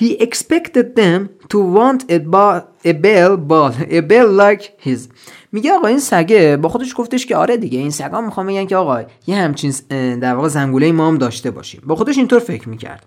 He 0.00 0.04
expected 0.04 0.86
them 1.00 1.28
to 1.52 1.58
want 1.76 2.00
a, 2.10 2.18
ball, 2.34 2.60
a 2.84 2.92
bell 3.04 3.36
ball 3.50 3.72
a 3.90 4.00
bell 4.10 4.28
like 4.42 4.88
his. 4.88 5.08
میگه 5.52 5.72
آقا 5.72 5.88
این 5.88 5.98
سگه 5.98 6.56
با 6.56 6.68
خودش 6.68 6.94
گفتش 6.96 7.26
که 7.26 7.36
آره 7.36 7.56
دیگه 7.56 7.78
این 7.78 7.90
سگا 7.90 8.20
می‌خوام 8.20 8.46
بگن 8.46 8.66
که 8.66 8.76
آقا 8.76 9.02
یه 9.26 9.36
همچین 9.36 9.72
در 10.18 10.34
واقع 10.34 10.48
زنگوله 10.48 10.92
ما 10.92 11.08
هم 11.08 11.18
داشته 11.18 11.50
باشیم. 11.50 11.82
با 11.86 11.96
خودش 11.96 12.18
اینطور 12.18 12.38
فکر 12.38 12.68
می‌کرد 12.68 13.06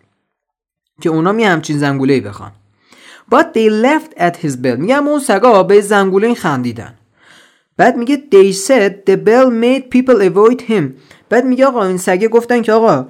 که 1.02 1.10
اونا 1.10 1.40
یه 1.40 1.50
همچین 1.50 1.78
زنگوله 1.78 2.22
بخوان. 2.22 2.52
But 3.32 3.46
they 3.54 3.70
left 3.70 4.20
at 4.20 4.46
his 4.46 4.54
bell. 4.64 4.78
میگه 4.78 4.98
اون 4.98 5.20
سگا 5.20 5.64
به 5.64 5.82
زنگوله 5.82 6.34
خندیدن. 6.34 6.97
بعد 7.78 7.98
میگه 7.98 8.24
they 8.32 8.54
said 8.54 8.92
the 9.10 9.16
bell 9.16 9.50
made 9.64 9.98
people 9.98 10.22
avoid 10.22 10.62
him. 10.62 10.84
بعد 11.30 11.46
میگه 11.46 11.66
آقا 11.66 11.84
این 11.86 11.98
سگه 11.98 12.28
گفتن 12.28 12.62
که 12.62 12.72
آقا 12.72 13.06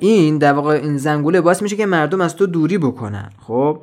این 0.00 0.38
در 0.38 0.52
واقع 0.52 0.74
این 0.74 0.98
زنگوله 0.98 1.40
باعث 1.40 1.62
میشه 1.62 1.76
که 1.76 1.86
مردم 1.86 2.20
از 2.20 2.36
تو 2.36 2.46
دوری 2.46 2.78
بکنن. 2.78 3.30
خب؟ 3.46 3.78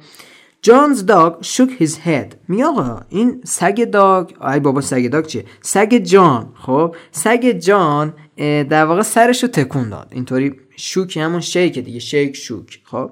جانز 0.61 1.05
داگ 1.05 1.33
shook 1.41 1.83
his 1.83 1.91
head. 2.05 2.35
میگه 2.47 2.65
آقا 2.65 3.01
این 3.09 3.41
سگ 3.45 3.83
داگ 3.83 4.43
ای 4.53 4.59
بابا 4.59 4.81
سگ 4.81 5.09
داگ 5.09 5.25
چیه؟ 5.25 5.45
سگ 5.61 6.01
جان. 6.03 6.47
خب؟ 6.55 6.95
سگ 7.11 7.51
جان 7.59 8.13
در 8.69 8.85
واقع 8.85 9.01
سرش 9.01 9.43
رو 9.43 9.49
تکون 9.49 9.89
داد. 9.89 10.07
اینطوری 10.11 10.55
شوک 10.75 11.17
همون 11.17 11.39
شیک 11.39 11.79
دیگه 11.79 11.99
شیک 11.99 12.35
شوک. 12.35 12.79
خب؟ 12.83 13.11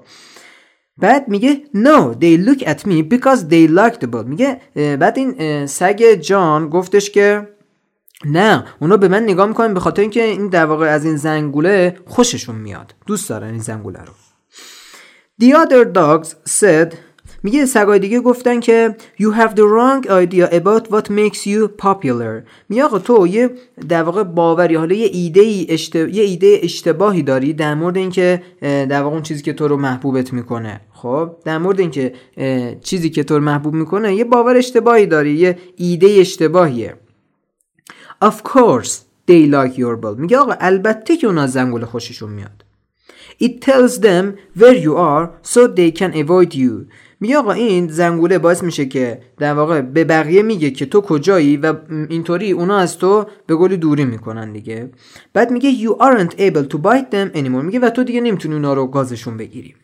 بعد 0.98 1.28
میگه 1.28 1.62
no 1.74 2.14
they 2.20 2.46
look 2.46 2.62
at 2.62 2.78
me 2.78 3.02
because 3.14 3.40
they 3.50 3.68
like 3.68 3.96
the 4.00 4.08
ball 4.12 4.24
میگه 4.26 4.60
بعد 4.74 5.18
این 5.18 5.66
سگ 5.66 6.02
جان 6.20 6.68
گفتش 6.68 7.10
که 7.10 7.48
نه 8.24 8.64
اونا 8.80 8.96
به 8.96 9.08
من 9.08 9.22
نگاه 9.22 9.46
می‌کنن 9.46 9.74
به 9.74 9.80
خاطر 9.80 10.02
اینکه 10.02 10.22
این 10.22 10.48
در 10.48 10.64
واقع 10.64 10.86
از 10.86 11.04
این 11.04 11.16
زنگوله 11.16 11.98
خوششون 12.06 12.56
میاد. 12.56 12.94
دوست 13.06 13.28
دارن 13.28 13.50
این 13.50 13.58
زنگوله 13.58 14.00
رو. 14.00 14.12
The 15.42 15.54
other 15.54 15.84
dogs 15.94 16.28
said 16.60 16.94
میگه 17.42 17.66
سگای 17.66 17.98
دیگه 17.98 18.20
گفتن 18.20 18.60
که 18.60 18.96
you 19.20 19.34
have 19.38 19.50
the 19.50 19.62
wrong 19.62 20.06
idea 20.06 20.54
about 20.54 20.92
what 20.92 21.10
makes 21.10 21.46
you 21.46 21.84
popular. 21.84 22.42
میگه 22.68 22.84
آقا 22.84 22.98
تو 22.98 23.26
یه 23.26 23.50
در 23.88 24.02
واقع 24.02 24.22
باوری 24.22 24.74
حالا 24.74 24.94
یه 24.94 25.08
ایده 25.12 25.40
ای 25.40 25.78
یه 25.94 26.22
ایده 26.22 26.60
اشتباهی 26.62 27.22
داری 27.22 27.52
در 27.52 27.74
مورد 27.74 27.96
اینکه 27.96 28.42
در 28.60 29.02
واقع 29.02 29.14
اون 29.14 29.22
چیزی 29.22 29.42
که 29.42 29.52
تو 29.52 29.68
رو 29.68 29.76
محبوبت 29.76 30.32
می‌کنه. 30.32 30.80
خب 30.92 31.30
در 31.44 31.58
مورد 31.58 31.80
اینکه 31.80 32.12
چیزی 32.82 33.10
که 33.10 33.24
تو 33.24 33.34
رو 33.34 33.44
محبوب 33.44 33.74
می‌کنه 33.74 34.14
یه 34.14 34.24
باور 34.24 34.56
اشتباهی 34.56 35.06
داری 35.06 35.32
یه 35.32 35.58
ایده 35.76 36.06
اشتباهیه. 36.20 36.94
Of 38.24 38.34
course 38.52 38.90
they 39.30 39.50
like 39.50 39.74
your 39.76 39.96
ball. 40.02 40.18
میگه 40.18 40.38
آقا 40.38 40.54
البته 40.60 41.16
که 41.16 41.26
اونا 41.26 41.46
زنگوله 41.46 41.86
خوششون 41.86 42.30
میاد. 42.30 42.64
It 43.42 43.60
tells 43.60 43.94
them 44.06 44.24
where 44.60 44.76
you 44.86 44.94
are 44.96 45.24
so 45.42 45.60
they 45.66 45.90
can 46.00 46.12
avoid 46.22 46.54
you. 46.54 46.72
میگه 47.22 47.38
آقا 47.38 47.52
این 47.52 47.88
زنگوله 47.88 48.38
باعث 48.38 48.62
میشه 48.62 48.86
که 48.86 49.22
در 49.38 49.54
واقع 49.54 49.80
به 49.80 50.04
بقیه 50.04 50.42
میگه 50.42 50.70
که 50.70 50.86
تو 50.86 51.00
کجایی 51.00 51.56
و 51.56 51.74
اینطوری 52.08 52.52
اونا 52.52 52.78
از 52.78 52.98
تو 52.98 53.26
به 53.46 53.56
گلی 53.56 53.76
دوری 53.76 54.04
می‌کنن 54.04 54.52
دیگه. 54.52 54.90
بعد 55.32 55.50
میگه 55.50 55.72
you 55.72 55.90
aren't 55.90 56.32
able 56.32 56.68
to 56.72 56.76
bite 56.76 57.10
them 57.12 57.36
anymore. 57.36 57.64
میگه 57.64 57.78
و 57.78 57.90
تو 57.90 58.04
دیگه 58.04 58.20
نمی‌تونی 58.20 58.54
اونا 58.54 58.74
رو 58.74 58.86
گازشون 58.86 59.36
بگیری. 59.36 59.74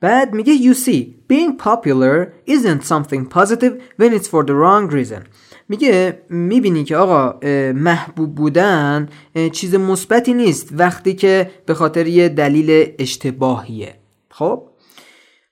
بعد 0.00 0.34
میگه 0.34 0.56
you 0.58 0.76
see 0.76 1.04
being 1.32 1.62
popular 1.62 2.26
isn't 2.50 2.84
something 2.88 3.24
positive 3.38 3.72
when 4.00 4.12
it's 4.18 4.28
for 4.28 4.44
the 4.44 4.54
wrong 4.62 4.92
reason. 4.92 5.22
میگه 5.68 6.22
می‌بینی 6.30 6.84
که 6.84 6.96
آقا 6.96 7.38
محبوب 7.72 8.34
بودن 8.34 9.08
چیز 9.52 9.74
مثبتی 9.74 10.34
نیست 10.34 10.68
وقتی 10.72 11.14
که 11.14 11.50
به 11.66 11.74
خاطر 11.74 12.06
یه 12.06 12.28
دلیل 12.28 12.92
اشتباهیه. 12.98 13.94
خب؟ 14.30 14.69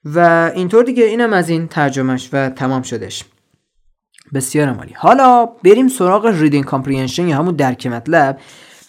و 0.05 0.51
اینطور 0.55 0.85
دیگه 0.85 1.05
اینم 1.05 1.33
از 1.33 1.49
این 1.49 1.69
ترجمهش 1.69 2.29
و 2.33 2.51
تمام 2.51 2.83
شدش 2.83 3.25
بسیار 4.35 4.69
عالی. 4.69 4.93
حالا 4.97 5.47
بریم 5.47 5.89
سراغ 5.89 6.27
reading 6.27 6.65
comprehension 6.65 7.29
یا 7.29 7.37
همون 7.37 7.55
درک 7.55 7.87
مطلب. 7.87 8.39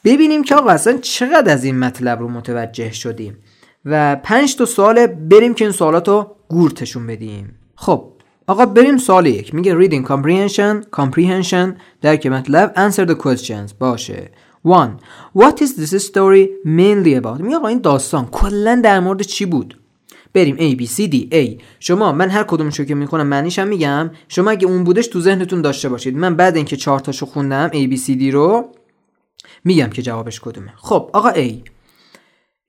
ببینیم 0.03 0.43
که 0.43 0.55
آقا 0.55 0.69
اصلا 0.69 0.97
چقدر 0.97 1.53
از 1.53 1.63
این 1.63 1.79
مطلب 1.79 2.19
رو 2.19 2.27
متوجه 2.27 2.91
شدیم. 2.91 3.37
و 3.85 4.15
پنج 4.15 4.55
تا 4.55 4.65
سوال 4.65 5.07
بریم 5.07 5.53
که 5.53 5.65
این 5.65 5.71
سوالات 5.71 6.07
رو 6.07 6.35
قورتشون 6.49 7.07
بدیم. 7.07 7.59
خب 7.75 8.11
آقا 8.47 8.65
بریم 8.65 8.97
سوال 8.97 9.25
یک. 9.25 9.55
میگه 9.55 9.79
reading 9.79 10.07
comprehension 10.07 10.99
comprehension 11.01 11.77
درک 12.01 12.27
مطلب 12.27 12.89
answer 12.89 13.09
the 13.09 13.15
questions. 13.15 13.73
باشه. 13.79 14.31
1 14.65 14.73
what 15.37 15.61
is 15.61 15.91
this 15.91 16.05
story 16.07 16.49
mainly 16.65 17.21
about? 17.21 17.41
میگه 17.41 17.55
آقا 17.55 17.67
این 17.67 17.79
داستان 17.79 18.25
کلا 18.25 18.81
در 18.83 18.99
مورد 18.99 19.21
چی 19.21 19.45
بود؟ 19.45 19.78
بریم 20.33 20.57
A 20.57 20.81
B 20.81 20.87
C 20.87 21.11
D 21.11 21.33
A. 21.33 21.61
شما 21.79 22.11
من 22.11 22.29
هر 22.29 22.43
کدومشو 22.43 22.83
که 22.83 22.95
می‌خونم 22.95 23.27
معنیشم 23.27 23.67
میگم. 23.67 24.11
شما 24.27 24.51
اگه 24.51 24.67
اون 24.67 24.83
بودش 24.83 25.07
تو 25.07 25.21
ذهنتون 25.21 25.61
داشته 25.61 25.89
باشید. 25.89 26.17
من 26.17 26.35
بعد 26.35 26.55
اینکه 26.55 26.77
چهار 26.77 26.99
تاشو 26.99 27.25
خوندم 27.25 27.69
A 27.69 27.93
B 27.93 27.99
C 27.99 28.19
D 28.19 28.23
رو 28.33 28.71
میگم 29.63 29.89
که 29.89 30.01
جوابش 30.01 30.39
کدومه. 30.39 30.73
خب 30.77 31.09
آقا 31.13 31.31
A. 31.31 31.51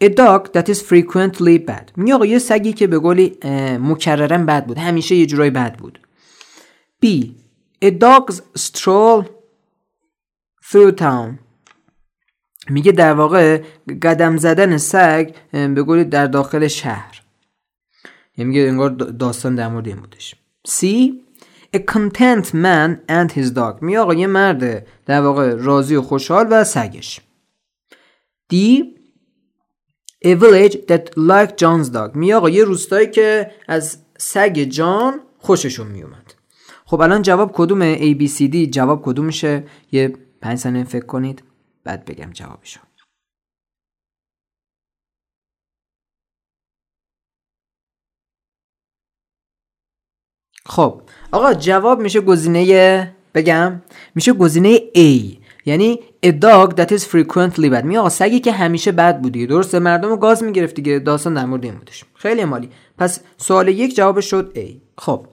A 0.04 0.08
dog 0.08 0.48
that 0.52 0.66
is 0.72 0.78
frequently 0.78 1.68
bad. 1.68 1.92
میگه 1.96 2.14
آقا 2.14 2.26
یه 2.26 2.38
سگی 2.38 2.72
که 2.72 2.86
به 2.86 2.98
قولی 2.98 3.38
مکررن 3.80 4.46
بد 4.46 4.66
بود. 4.66 4.78
همیشه 4.78 5.14
یه 5.14 5.26
جورای 5.26 5.50
بد 5.50 5.76
بود. 5.76 6.00
B. 7.04 7.08
A 7.84 7.88
dog's 7.88 8.36
stroll 8.58 9.24
through 10.70 11.00
town. 11.00 11.38
میگه 12.68 12.92
در 12.92 13.12
واقع 13.12 13.62
قدم 14.02 14.36
زدن 14.36 14.76
سگ 14.76 15.34
به 15.52 15.82
قولی 15.82 16.04
در 16.04 16.26
داخل 16.26 16.66
شهر. 16.66 17.22
یعنی 18.36 18.48
میگه 18.48 18.62
انگار 18.62 18.90
داستان 18.90 19.54
در 19.54 19.68
مورد 19.68 19.86
این 19.86 19.96
بودش. 19.96 20.34
C 20.68 20.84
A 21.76 21.78
content 21.78 22.46
man 22.46 22.90
and 23.08 23.32
his 23.32 23.54
dog. 23.54 23.82
میگه 23.82 23.98
آقا 23.98 24.14
یه 24.14 24.26
مرد 24.26 24.86
در 25.06 25.20
واقع 25.20 25.54
راضی 25.54 25.96
و 25.96 26.02
خوشحال 26.02 26.46
و 26.50 26.64
سگش. 26.64 27.20
D 28.52 28.56
A 30.24 30.28
village 30.28 30.76
that 30.88 31.04
like 31.16 31.52
John's 31.56 31.92
dog. 31.94 32.14
می 32.14 32.32
آقا 32.32 32.50
یه 32.50 32.64
روستایی 32.64 33.10
که 33.10 33.50
از 33.68 33.98
سگ 34.18 34.58
جان 34.58 35.20
خوششون 35.38 35.86
میومد. 35.86 36.34
خب 36.84 37.00
الان 37.00 37.22
جواب 37.22 37.52
کدومه 37.54 37.96
A 37.96 38.20
B 38.20 38.30
C 38.30 38.52
D 38.52 38.56
جواب 38.56 39.02
کدوم 39.04 39.24
میشه 39.24 39.64
یه 39.92 40.12
پنج 40.40 40.58
ثانیه 40.58 40.84
فکر 40.84 41.06
کنید 41.06 41.42
بعد 41.84 42.04
بگم 42.04 42.30
جوابشو. 42.32 42.80
خب 50.70 51.00
آقا 51.32 51.54
جواب 51.54 52.00
میشه 52.00 52.20
گزینه 52.20 53.14
بگم؟ 53.34 53.82
میشه 54.14 54.32
گزینه 54.32 54.78
A 54.78 55.36
یعنی 55.64 56.00
a 56.26 56.28
dog 56.28 56.74
that 56.74 56.90
is 56.90 57.04
frequently 57.04 57.70
bad. 57.70 57.84
می 57.84 57.96
آقا 57.96 58.08
سگی 58.08 58.40
که 58.40 58.52
همیشه 58.52 58.92
بد 58.92 59.20
بودی 59.20 59.46
درسته 59.46 59.78
مردم 59.78 60.08
رو 60.08 60.16
گاز 60.16 60.42
می‌گرفت 60.42 60.74
دیگه 60.74 60.98
داستان 60.98 61.34
در 61.34 61.44
مورد 61.44 61.64
این 61.64 61.74
بودش. 61.74 62.04
خیلی 62.14 62.44
مالی. 62.44 62.70
پس 62.98 63.20
سوال 63.38 63.68
یک 63.68 63.96
جواب 63.96 64.20
شد 64.20 64.52
A. 64.54 64.68
خب 64.98 65.26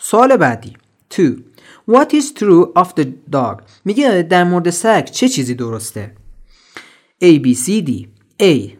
سوال 0.00 0.36
بعدی. 0.36 0.76
2 1.16 1.36
What 1.90 2.08
is 2.12 2.40
true 2.40 2.82
of 2.82 2.88
the 3.00 3.06
dog? 3.32 3.62
میگه 3.84 4.22
در 4.22 4.44
مورد 4.44 4.70
سگ 4.70 5.04
چه 5.04 5.28
چیزی 5.28 5.54
درسته؟ 5.54 6.12
A 7.24 7.38
B 7.38 7.54
C 7.54 7.82
D. 7.86 7.90
A. 8.42 8.70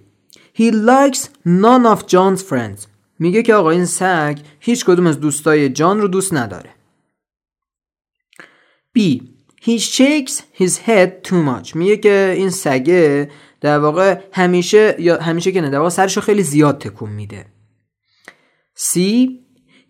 He 0.59 0.71
likes 0.71 1.29
none 1.45 1.87
of 1.87 2.07
John's 2.07 2.43
friends. 2.43 2.98
میگه 3.19 3.43
که 3.43 3.55
آقا 3.55 3.71
این 3.71 3.85
سگ 3.85 4.39
هیچ 4.61 4.85
کدوم 4.85 5.07
از 5.07 5.21
دوستای 5.21 5.69
جان 5.69 6.01
رو 6.01 6.09
دوست 6.09 6.35
نداره. 6.35 6.71
B. 8.99 9.01
He 9.63 9.79
shakes 9.79 10.43
his 10.61 10.77
head 10.87 11.29
too 11.29 11.43
much. 11.49 11.77
میگه 11.77 11.97
که 11.97 12.35
این 12.37 12.51
سگه 12.51 13.31
در 13.61 13.79
واقع 13.79 14.21
همیشه 14.33 14.97
یا 14.99 15.17
همیشه 15.17 15.53
که 15.53 15.61
نه 15.61 15.71
در 15.71 15.79
واقع 15.79 15.91
سرشو 15.91 16.21
خیلی 16.21 16.43
زیاد 16.43 16.79
تکون 16.79 17.11
میده. 17.11 17.47
C. 18.79 18.99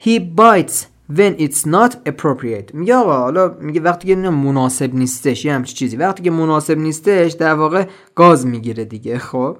He 0.05 0.21
bites 0.21 0.87
when 1.13 1.35
it's 1.39 1.67
not 1.67 1.93
appropriate. 2.07 2.75
میگه 2.75 2.95
آقا 2.95 3.19
حالا 3.19 3.57
میگه 3.61 3.81
وقتی 3.81 4.09
که 4.09 4.17
مناسب 4.17 4.95
نیستش 4.95 5.45
یه 5.45 5.53
همچی 5.53 5.75
چیزی. 5.75 5.97
وقتی 5.97 6.23
که 6.23 6.31
مناسب 6.31 6.79
نیستش 6.79 7.33
در 7.33 7.55
واقع 7.55 7.87
گاز 8.15 8.47
می‌گیره 8.47 8.85
دیگه 8.85 9.19
خب؟ 9.19 9.59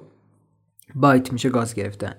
bite 0.95 1.33
میشه 1.33 1.49
گاز 1.49 1.73
گرفتن. 1.73 2.13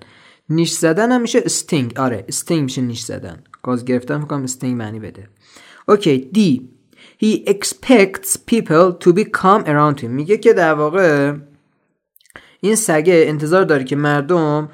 نیش 0.51 0.71
زدن 0.71 1.11
هم 1.11 1.21
میشه 1.21 1.41
sting 1.45 1.99
آره 1.99 2.25
sting 2.27 2.63
میشه 2.63 2.81
نیش 2.81 3.01
زدن. 3.01 3.43
گاز 3.63 3.85
گرفتن 3.85 4.19
می‌کنم 4.19 4.43
sting 4.43 4.77
معنی 4.77 4.99
بده. 4.99 5.29
اوکی 5.87 6.17
دی 6.17 6.69
He 7.23 7.49
expects 7.49 8.31
people 8.51 8.87
to 9.03 9.13
be 9.13 9.23
calm 9.23 9.63
around 9.65 10.01
him. 10.01 10.03
میگه 10.03 10.37
که 10.37 10.53
در 10.53 10.73
واقع 10.73 11.35
این 12.61 12.75
سگه 12.75 13.23
انتظار 13.27 13.63
داره 13.63 13.83
که 13.83 13.95
مردم 13.95 14.69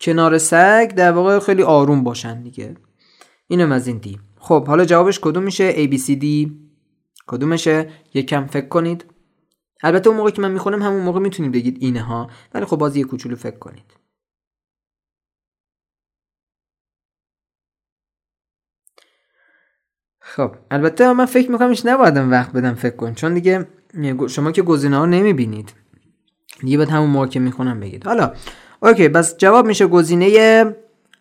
کنار 0.00 0.38
سگ 0.38 0.88
در 0.96 1.12
واقع 1.12 1.38
خیلی 1.38 1.62
آروم 1.62 2.04
باشن 2.04 2.42
دیگه. 2.42 2.74
اینم 3.46 3.72
از 3.72 3.86
این 3.86 3.98
دی 3.98 4.18
خب 4.38 4.66
حالا 4.66 4.84
جوابش 4.84 5.20
کدوم 5.20 5.42
میشه؟ 5.42 5.72
A 5.72 5.90
B 5.90 5.98
C 5.98 6.22
D. 6.22 6.50
کدومشه؟ 7.26 7.90
یکم 8.14 8.46
فکر 8.46 8.68
کنید. 8.68 9.04
البته 9.82 10.08
اون 10.08 10.16
موقع 10.16 10.30
که 10.30 10.42
من 10.42 10.50
می‌خونم 10.50 10.82
همون 10.82 11.00
موقع 11.00 11.20
می‌تونید 11.20 11.52
بگید 11.52 11.76
اینه 11.80 12.02
ها 12.02 12.30
ولی 12.54 12.64
خب 12.64 12.76
باز 12.76 12.96
یه 12.96 13.04
کوچولو 13.04 13.36
فکر 13.36 13.58
کنید. 13.58 14.03
خب 20.36 20.50
البته 20.70 21.12
من 21.12 21.24
فکر 21.24 21.50
می‌کنم 21.50 21.68
ایش 21.68 21.86
نبایدم 21.86 22.30
وقت 22.30 22.52
بدم 22.52 22.74
فکر 22.74 22.96
کن. 22.96 23.14
چون 23.14 23.34
دیگه 23.34 23.66
شما 24.28 24.52
که 24.52 24.62
گزینه 24.62 24.96
ها 24.96 25.06
نمی‌بینید. 25.06 25.72
دیگه 26.60 26.76
باید 26.76 26.88
همون 26.88 27.28
که 27.28 27.40
می‌خونم 27.40 27.80
بگید. 27.80 28.06
حالا 28.06 28.32
اوکی 28.82 29.08
بس 29.08 29.36
جواب 29.36 29.66
میشه 29.66 29.86
گزینه 29.86 30.64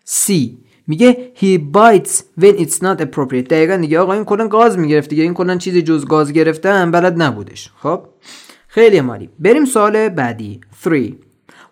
C. 0.07 0.33
میگه 0.87 1.31
he 1.35 1.59
bites 1.75 2.41
when 2.41 2.59
it's 2.59 2.77
not 2.77 3.01
appropriate. 3.01 3.47
دقیقا 3.49 3.75
دیگه 3.75 3.99
آقا 3.99 4.13
این 4.13 4.25
کلن 4.25 4.47
گاز 4.47 4.77
می‌گرفت 4.77 5.09
دیگه. 5.09 5.23
این 5.23 5.33
کلن 5.33 5.57
چیزی 5.57 5.81
جز 5.81 6.05
گاز 6.05 6.31
گرفتن 6.31 6.91
بلد 6.91 7.21
نبودش. 7.21 7.71
خب 7.77 8.05
خیلی 8.67 9.01
مالی. 9.01 9.29
بریم 9.39 9.65
سوال 9.65 10.09
بعدی. 10.09 10.61
3 10.83 11.15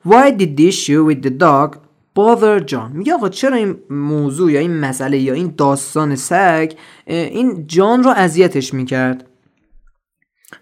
Why 0.08 0.32
did 0.40 0.58
the 0.58 0.70
issue 0.72 1.10
with 1.10 1.22
the 1.28 1.34
dog 1.40 1.78
bother 2.16 2.72
John. 2.72 2.92
میگه 2.92 3.14
آقا 3.14 3.30
چرا 3.30 3.58
این 3.58 3.80
موضوع 3.90 4.52
یا 4.52 4.60
این 4.60 4.80
مسئله 4.80 5.18
یا 5.18 5.34
این 5.34 5.54
داستان 5.58 6.16
سگ 6.16 6.74
این 7.06 7.68
جان 7.68 8.04
رو 8.04 8.10
اذیتش 8.10 8.74
می‌کرد؟ 8.74 9.28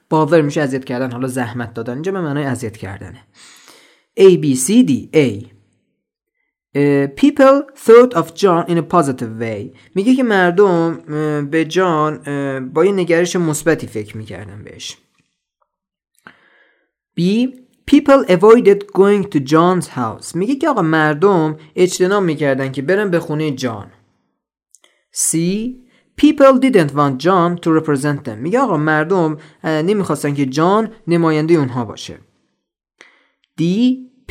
باور 0.09 0.41
میشه 0.41 0.61
اذیت 0.61 0.85
کردن 0.85 1.11
حالا 1.11 1.27
زحمت 1.27 1.73
دادن. 1.73 1.93
اینجا 1.93 2.11
به 2.11 2.21
معنای 2.21 2.43
اذیت 2.43 2.77
کردنه. 2.77 3.23
A 4.19 4.37
B 4.43 4.55
C 4.55 4.87
D 4.87 4.91
A. 5.15 5.45
people 7.21 7.63
thought 7.85 8.13
of 8.13 8.27
John 8.35 8.63
in 8.67 8.77
a 8.77 8.85
positive 8.95 9.41
way. 9.41 9.77
میگه 9.95 10.15
که 10.15 10.23
مردم 10.23 10.95
به 11.49 11.65
جان 11.65 12.19
با 12.73 12.85
یه 12.85 12.91
نگرش 12.91 13.35
مثبتی 13.35 13.87
فکر 13.87 14.17
می‌کردن 14.17 14.63
بهش. 14.63 14.97
B 17.19 17.21
people 17.91 18.21
avoided 18.37 18.79
going 18.93 19.23
to 19.33 19.39
John's 19.39 19.87
house. 19.87 20.35
میگه 20.35 20.55
که 20.55 20.69
آقا 20.69 20.81
مردم 20.81 21.57
اجتناب 21.75 22.23
می‌کردن 22.23 22.71
که 22.71 22.81
برن 22.81 23.09
به 23.09 23.19
خونه 23.19 23.51
جان. 23.51 23.91
C 25.15 25.37
people 26.21 26.59
didn't 26.61 26.93
want 26.93 27.17
John 27.23 27.59
to 27.61 27.81
represent 27.81 28.23
them. 28.25 28.37
میگه 28.37 28.59
آقا 28.59 28.77
مردم 28.77 29.37
نمی‌خواستن 29.63 30.33
که 30.33 30.45
جان 30.45 30.89
نماینده 31.07 31.53
اونها 31.53 31.85
باشه. 31.85 32.17
D 33.61 33.63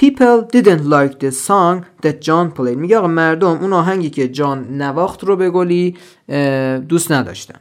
People 0.04 0.38
didn't 0.56 0.84
like 0.96 1.14
the 1.24 1.32
song 1.46 1.84
that 2.02 2.16
John 2.26 2.46
played. 2.56 2.76
میگه 2.76 2.98
آقا 2.98 3.08
مردم 3.08 3.58
اون 3.60 3.72
آهنگی 3.72 4.10
که 4.10 4.28
جان 4.28 4.82
نواخت 4.82 5.24
رو 5.24 5.36
به 5.36 5.50
گلی 5.50 5.96
دوست 6.88 7.12
نداشتن. 7.12 7.58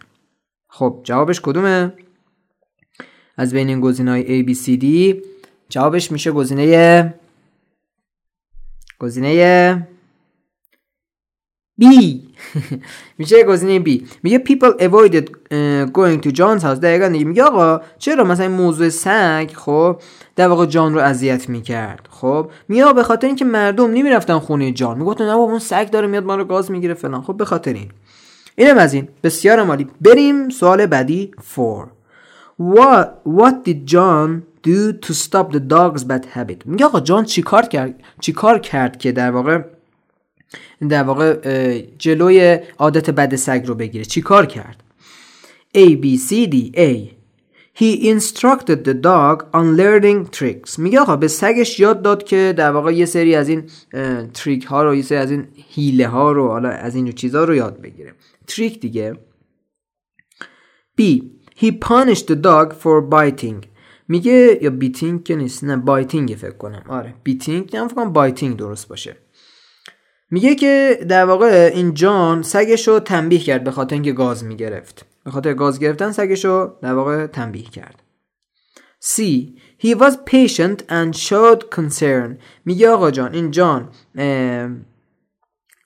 خب 0.68 1.00
جوابش 1.04 1.42
کدومه؟ 1.42 1.94
از 3.38 3.54
بین 3.54 3.70
این 3.70 3.82
گزینه 3.82 4.12
های 4.12 4.44
A, 4.44 4.48
B, 4.50 4.58
C, 4.58 4.82
D 4.82 4.86
جوابش 5.70 6.12
میشه 6.12 6.32
گزینه 6.32 7.14
گزینه 9.00 9.88
B. 11.82 11.86
میشه 13.18 13.44
گزینه 13.44 13.86
B. 13.86 14.04
میگه 14.24 14.44
people 14.48 14.82
avoided 14.82 15.26
going 15.94 16.22
to 16.26 16.32
John's 16.38 16.62
house. 16.62 16.80
دقیقا 16.80 17.08
دیگه 17.08 17.26
میگه 17.26 17.44
آقا 17.44 17.82
چرا 17.98 18.24
مثلا 18.24 18.46
این 18.46 18.56
موضوع 18.56 18.90
سگ 18.90 19.50
خب 19.54 20.02
در 20.36 20.48
واقع 20.48 20.66
جان 20.66 20.94
رو 20.94 21.00
اذیت 21.00 21.50
می‌کرد 21.50 22.08
خب؟ 22.12 22.52
میگه 22.68 22.94
به 22.94 23.04
خاطر 23.04 23.28
اینکه 23.28 23.46
مردم 23.46 23.92
نمی‌رفتن 23.92 24.40
خونه 24.40 24.72
جان. 24.72 24.98
می‌گفتن 24.98 25.26
نه 25.26 25.36
اون 25.36 25.60
سگ 25.60 25.90
داره 25.90 26.08
میاد 26.08 26.24
ما 26.24 26.36
رو 26.36 26.46
گاز 26.46 26.72
می‌گیره 26.72 26.94
فلان. 26.94 27.22
خب 27.22 27.38
به 27.38 27.46
خاطر 27.46 27.74
این. 27.74 27.92
اینم 28.56 28.78
از 28.78 28.94
این. 28.94 29.08
بسیار 29.24 29.64
مالی 29.64 29.88
بریم 30.02 30.50
سوال 30.50 30.86
بعدی 30.86 31.32
4 31.56 31.92
What, 32.62 33.08
what 33.38 33.56
did 33.68 33.92
John 33.92 34.42
do 34.68 34.80
to 35.06 35.14
stop 35.14 35.48
the 35.56 35.62
dog's 35.74 36.04
bad 36.04 36.26
habit. 36.36 36.66
میگه 36.66 36.86
آقا 36.86 37.00
جان 37.00 37.26
چیکار 37.26 37.66
کرد 37.66 38.04
چیکار 38.20 38.60
کرد 38.60 38.98
که 38.98 39.12
در 39.12 39.32
واقع 39.32 39.62
در 40.90 41.04
واقع 41.04 41.82
جلوی 41.98 42.60
عادت 42.80 43.10
بد 43.10 43.36
سگ 43.36 43.64
رو 43.66 43.76
بگیره؟ 43.76 44.06
چی 44.06 44.22
کار 44.22 44.46
کرد؟ 44.46 44.84
A 45.78 45.96
B 46.04 46.06
C 46.30 46.48
D 46.54 46.56
A. 46.78 47.18
He 47.80 47.90
instructed 48.14 48.80
the 48.90 48.96
dog 49.10 49.38
on 49.54 49.66
learning 49.80 50.20
tricks. 50.38 50.80
میگه 50.80 51.00
آقا 51.00 51.16
به 51.16 51.28
سگش 51.28 51.80
یاد 51.80 52.02
داد 52.02 52.24
که 52.24 52.54
در 52.58 52.72
واقع 52.72 52.92
یه 52.94 53.06
سری 53.06 53.36
از 53.36 53.50
این 53.50 53.64
تریک 54.34 54.64
ها 54.66 54.84
رو 54.84 54.96
یه 54.96 55.02
سری 55.02 55.18
از 55.18 55.32
این 55.32 55.48
هیله 55.56 56.08
ها 56.08 56.32
رو 56.32 56.48
حالا 56.48 56.70
از 56.70 56.96
این 56.96 57.12
چیزها 57.12 57.44
رو 57.44 57.56
یاد 57.56 57.82
بگیره. 57.82 58.14
تریک 58.48 58.80
دیگه. 58.80 59.18
B 61.02 61.04
He 61.62 61.72
punished 61.72 62.28
the 62.28 62.36
dog 62.36 62.68
for 62.74 63.02
biting. 63.02 63.60
میگه 64.08 64.60
یا 64.62 64.70
biting 64.70 65.24
که 65.24 65.36
نیست 65.36 65.64
نه 65.64 65.78
biting 65.78 66.30
فکر 66.30 66.58
کنم. 66.58 66.84
آره 66.90 67.14
biting 67.24 67.76
نه 67.76 67.88
فکر 67.88 67.96
کنم 67.96 68.14
biting 68.14 68.58
درست 68.58 68.88
باشه. 68.88 69.18
میگه 70.32 70.56
که 70.56 71.06
در 71.10 71.26
واقع 71.26 71.72
این 71.74 71.94
جان 71.94 72.42
سگش 72.42 72.90
تنبیه 73.06 73.40
کرد 73.40 73.64
به 73.64 73.72
خاطر 73.72 73.94
اینکه 73.94 74.12
گاز 74.12 74.44
می‌گرفت. 74.44 75.06
به 75.26 75.32
خاطر 75.32 75.54
گاز 75.54 75.80
گرفتن 75.80 76.12
سگش 76.12 76.46
در 76.82 76.94
واقع 76.94 77.28
تنبیه 77.28 77.64
کرد. 77.64 78.04
C. 79.04 79.22
He 79.84 79.96
was 79.96 80.14
patient 80.34 80.80
and 80.90 81.16
showed 81.16 81.62
concern. 81.76 82.38
میگه 82.66 82.90
آقا 82.90 83.12
جان 83.12 83.34
این 83.34 83.52
جان 83.52 83.90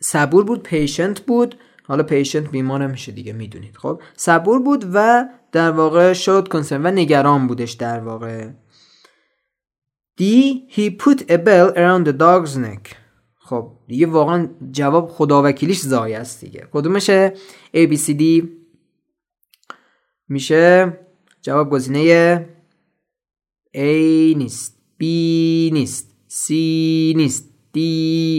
صبور 0.01 0.43
بود 0.43 0.63
patient 0.63 1.19
بود. 1.19 1.55
حالا 1.83 2.03
پیشنت 2.03 2.49
بیمار 2.49 2.87
میشه 2.87 3.11
دیگه 3.11 3.33
می‌دونید. 3.33 3.77
خب؟ 3.77 4.01
صبور 4.15 4.59
بود 4.59 4.85
و 4.93 5.25
در 5.51 5.71
واقع 5.71 6.13
شد 6.13 6.47
concern 6.51 6.71
و 6.71 6.91
نگران 6.91 7.47
بودش 7.47 7.71
در 7.71 7.99
واقع. 7.99 8.49
D. 10.21 10.23
He 10.75 10.89
put 10.89 11.19
a 11.29 11.37
bell 11.37 11.73
around 11.75 12.07
the 12.07 12.13
dog's 12.13 12.55
neck. 12.57 12.95
خب 13.39 13.71
دیگه 13.87 14.07
واقعا 14.07 14.49
جواب 14.71 15.09
خداوکیلیش 15.09 15.79
زای 15.79 16.13
است 16.13 16.45
دیگه. 16.45 16.67
کدومشه؟ 16.71 17.33
A 17.75 17.87
B 17.87 17.97
C 17.97 18.19
D. 18.19 18.47
میشه 20.29 20.93
جواب 21.41 21.69
گزینه 21.69 22.49
A 23.75 24.37
نیست 24.37 24.77
B 25.01 25.03
نیست 25.73 26.15
C 26.29 26.49
نیست 27.15 27.49
D 27.77 27.79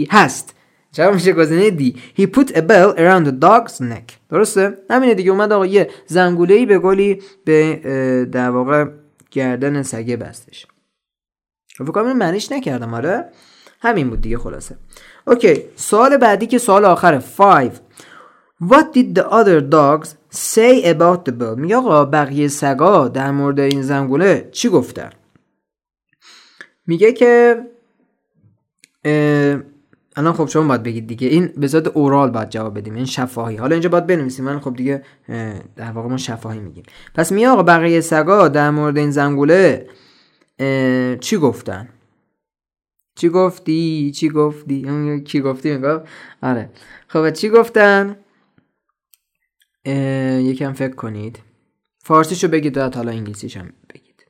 هست. 0.09 0.55
جواب 0.93 1.13
میشه 1.13 1.33
گزینه 1.33 1.77
D? 1.77 1.97
He 2.19 2.25
put 2.27 2.49
a 2.51 2.61
bell 2.61 2.93
around 2.97 3.27
the 3.27 3.43
dog's 3.45 3.81
neck. 3.81 4.13
درسته؟ 4.29 4.77
همینه 4.89 5.13
دیگه. 5.13 5.31
اومد 5.31 5.51
آقا 5.51 5.65
یه 5.65 5.89
زنگوله 6.05 6.53
ای 6.53 6.65
به 6.65 6.79
گلی 6.79 7.21
به 7.45 8.29
در 8.31 8.49
واقع 8.49 8.85
گردن 9.31 9.83
سگه 9.83 10.17
بستش. 10.17 10.67
فکر 11.77 11.91
کنم 11.91 12.17
معنیش 12.17 12.51
نکردم. 12.51 12.93
آره؟ 12.93 13.29
همین 13.81 14.09
بود 14.09 14.21
دیگه 14.21 14.37
خلاصه. 14.37 14.77
اوکی. 15.27 15.63
سوال 15.75 16.17
بعدی 16.17 16.47
که 16.47 16.57
سوال 16.57 16.85
آخره. 16.85 17.19
5 17.37 17.71
What 18.63 18.93
did 18.95 19.15
the 19.15 19.25
other 19.39 19.59
dogs 19.61 20.09
say 20.31 20.83
about 20.93 21.25
the 21.25 21.31
bell 21.31 21.57
میگه 21.57 21.75
آقا 21.75 22.05
بقیه 22.05 22.47
سگا 22.47 23.07
در 23.07 23.31
مورد 23.31 23.59
این 23.59 23.81
زنگوله 23.81 24.49
چی 24.51 24.69
گفتن؟ 24.69 25.09
میگه 26.87 27.13
که 27.13 27.63
الان 30.15 30.33
خب 30.33 30.45
شما 30.45 30.67
باید 30.67 30.83
بگید 30.83 31.07
دیگه. 31.07 31.27
این 31.27 31.47
به 31.57 31.67
صورت 31.67 31.87
اورال 31.87 32.31
باید 32.31 32.49
جواب 32.49 32.77
بدیم 32.77 32.95
این 32.95 33.05
شفاهی. 33.05 33.55
حالا 33.55 33.75
اینجا 33.75 33.89
باید 33.89 34.07
بنویسیم 34.07 34.45
من 34.45 34.59
خب 34.59 34.75
دیگه 34.75 35.03
در 35.75 35.91
واقع 35.91 36.09
ما 36.09 36.17
شفاهی 36.17 36.59
میگیم. 36.59 36.83
پس 37.15 37.31
میگه 37.31 37.47
آقا 37.47 37.63
بقیه 37.63 38.01
سگا 38.01 38.47
در 38.47 38.69
مورد 38.69 38.97
این 38.97 39.11
زنگوله 39.11 39.89
چی 41.19 41.37
گفتن؟ 41.37 41.89
چی 43.15 43.29
گفتی؟ 43.29 44.11
چی 44.15 44.29
گفتی؟ 44.29 45.21
چی 45.25 45.41
گفتی؟ 45.41 45.75
میگم 45.75 46.01
آره. 46.41 46.69
خب 47.07 47.31
چی 47.31 47.49
گفتن؟ 47.49 48.17
یکم 49.85 50.73
فکر 50.73 50.95
کنید. 50.95 51.39
فارسیشو 52.05 52.47
بگید 52.47 52.73
داد 52.73 52.95
حالا 52.95 53.11
انگلیسیش 53.11 53.57
هم 53.57 53.73
بگید 53.93 54.25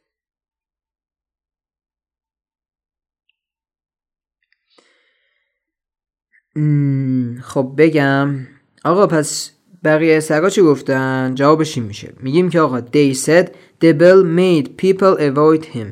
خب 7.41 7.73
بگم 7.77 8.47
آقا 8.85 9.07
پس 9.07 9.51
بقیه 9.83 10.19
سگا 10.19 10.49
چی 10.49 10.61
گفتن 10.61 11.31
جوابش 11.35 11.77
این 11.77 11.85
میشه 11.85 12.13
میگیم 12.19 12.49
که 12.49 12.59
آقا 12.59 12.81
they 12.81 13.15
said 13.15 13.47
the 13.83 13.93
bell 13.93 14.23
made 14.23 14.67
people 14.77 15.17
avoid 15.19 15.65
him 15.75 15.87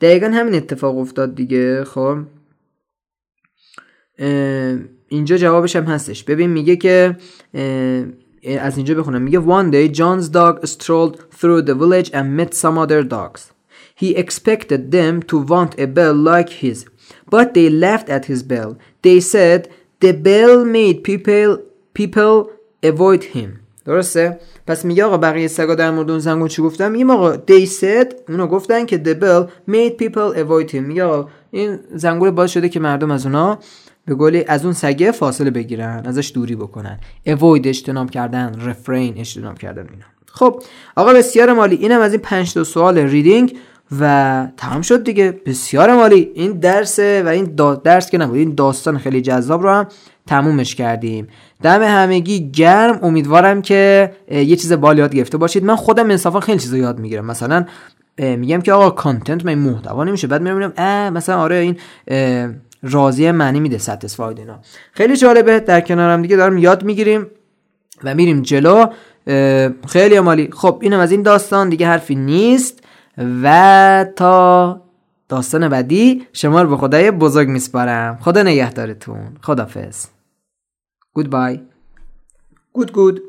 دقیقا 0.00 0.26
همین 0.26 0.54
اتفاق 0.54 0.98
افتاد 0.98 1.34
دیگه 1.34 1.84
خب 1.84 2.18
اینجا 5.08 5.36
جوابش 5.36 5.76
هم 5.76 5.84
هستش 5.84 6.24
ببین 6.24 6.50
میگه 6.50 6.76
که 6.76 7.16
از 8.60 8.76
اینجا 8.76 8.94
بخونم 8.94 9.22
میگه 9.22 9.40
one 9.40 9.72
day 9.72 9.96
John's 9.96 10.28
dog 10.28 10.66
strolled 10.66 11.16
through 11.40 11.62
the 11.62 11.74
village 11.74 12.10
and 12.12 12.36
met 12.36 12.54
some 12.54 12.78
other 12.78 13.02
dogs 13.02 13.52
he 14.02 14.16
expected 14.16 14.90
them 14.90 15.22
to 15.22 15.36
want 15.38 15.78
a 15.78 15.86
bell 15.86 16.14
like 16.14 16.50
his 16.64 16.86
but 17.30 17.54
they 17.54 17.68
laughed 17.70 18.08
at 18.16 18.24
his 18.26 18.42
bell 18.42 18.70
they 19.02 19.20
said 19.20 19.68
the 20.02 20.12
bell 20.12 20.64
made 20.76 20.98
people 21.08 21.50
people 21.98 22.34
avoid 22.90 23.24
him. 23.36 23.48
درسته؟ 23.84 24.40
پس 24.66 24.84
میگه 24.84 25.04
آقا 25.04 25.16
بقیه 25.16 25.48
سگا 25.48 25.74
در 25.74 25.90
مورد 25.90 26.10
اون 26.10 26.18
زنگون 26.18 26.48
چی 26.48 26.62
گفتم؟ 26.62 26.90
میگه 26.90 27.12
آقا 27.12 27.34
they 27.34 27.66
said 27.66 28.14
اونو 28.28 28.46
گفتن 28.46 28.86
که 28.86 29.02
the 29.04 29.22
bell 29.22 29.70
made 29.70 30.04
people 30.04 30.36
avoid 30.36 30.70
him. 30.70 30.74
میگه 30.74 31.24
این 31.50 31.78
زنگول 31.94 32.30
باعث 32.30 32.50
شده 32.50 32.68
که 32.68 32.80
مردم 32.80 33.10
از 33.10 33.26
اونا 33.26 33.58
به 34.06 34.14
قولی 34.14 34.44
از 34.48 34.64
اون 34.64 34.74
سگه 34.74 35.12
فاصله 35.12 35.50
بگیرن 35.50 36.02
ازش 36.06 36.32
دوری 36.34 36.56
بکنن. 36.56 37.00
Avoid 37.28 37.66
اجتناب 37.66 38.10
کردن 38.10 38.52
refrain 38.52 39.18
اجتناب 39.20 39.58
کردن 39.58 39.88
اینا. 39.90 40.04
خب 40.26 40.62
آقا 40.96 41.12
بسیار 41.12 41.52
مالی. 41.52 41.76
اینم 41.76 42.00
از 42.00 42.12
این 42.12 42.20
5 42.20 42.54
تا 42.54 42.64
سوال 42.64 42.98
ریدینگ 42.98 43.56
و 44.00 44.46
تمام 44.56 44.82
شد 44.82 45.04
دیگه. 45.04 45.40
بسیار 45.46 45.94
مالی. 45.94 46.30
این 46.34 46.52
درسه 46.52 47.22
و 47.26 47.28
این 47.28 47.44
درس 47.84 48.10
که 48.10 48.18
نبود 48.18 48.36
این 48.36 48.54
داستان 48.54 48.98
خیلی 48.98 49.20
جذاب 49.20 49.62
رو 49.62 49.70
هم 49.70 49.86
تمومش 50.26 50.74
کردیم. 50.74 51.28
دم 51.62 51.82
همگی 51.82 52.50
گرم. 52.50 52.98
امیدوارم 53.02 53.62
که 53.62 54.12
یه 54.30 54.56
چیز 54.56 54.72
بالی 54.72 55.00
یاد 55.00 55.14
گرفته 55.14 55.38
باشید. 55.38 55.64
من 55.64 55.76
خودم 55.76 56.10
انصافا 56.10 56.40
خیلی 56.40 56.58
چیزا 56.58 56.76
یاد 56.76 56.98
می‌گیرم. 56.98 57.24
مثلا 57.26 57.64
میگم 58.18 58.60
که 58.60 58.72
آقا 58.72 58.90
کانتنت 58.90 59.44
من 59.44 59.54
محتوا 59.54 60.04
نمیشه. 60.04 60.26
بعد 60.26 60.42
می‌بینم 60.42 60.72
مثلا 61.12 61.38
آره 61.38 61.56
این 61.56 61.76
راضی 62.82 63.30
معنی 63.30 63.60
میده 63.60 63.78
ستسفاید 63.78 64.38
اینا. 64.38 64.58
خیلی 64.92 65.16
جالبه. 65.16 65.60
در 65.60 65.80
کنارم 65.80 66.22
دیگه 66.22 66.36
دارم 66.36 66.58
یاد 66.58 66.84
می‌گیریم 66.84 67.26
و 68.04 68.14
میریم 68.14 68.42
جلو. 68.42 68.86
خیلی 69.88 70.20
مالی. 70.20 70.48
خب 70.52 70.78
اینم 70.82 70.98
از 71.00 71.10
این 71.10 71.22
داستان. 71.22 71.68
دیگه 71.68 71.86
حرفی 71.86 72.14
نیست. 72.14 72.82
و 73.18 74.06
تا 74.16 74.80
داستان 75.28 75.68
بعدی 75.68 76.26
شما 76.32 76.62
رو 76.62 76.68
به 76.68 76.76
خدای 76.76 77.10
بزرگ 77.10 77.48
میسپارم. 77.48 78.18
خدا 78.20 78.42
نگهدارتون. 78.42 79.36
خدافز 79.42 80.06
گود 81.12 81.30
بای 81.30 81.60
گود 82.72 82.92
گود 82.92 83.22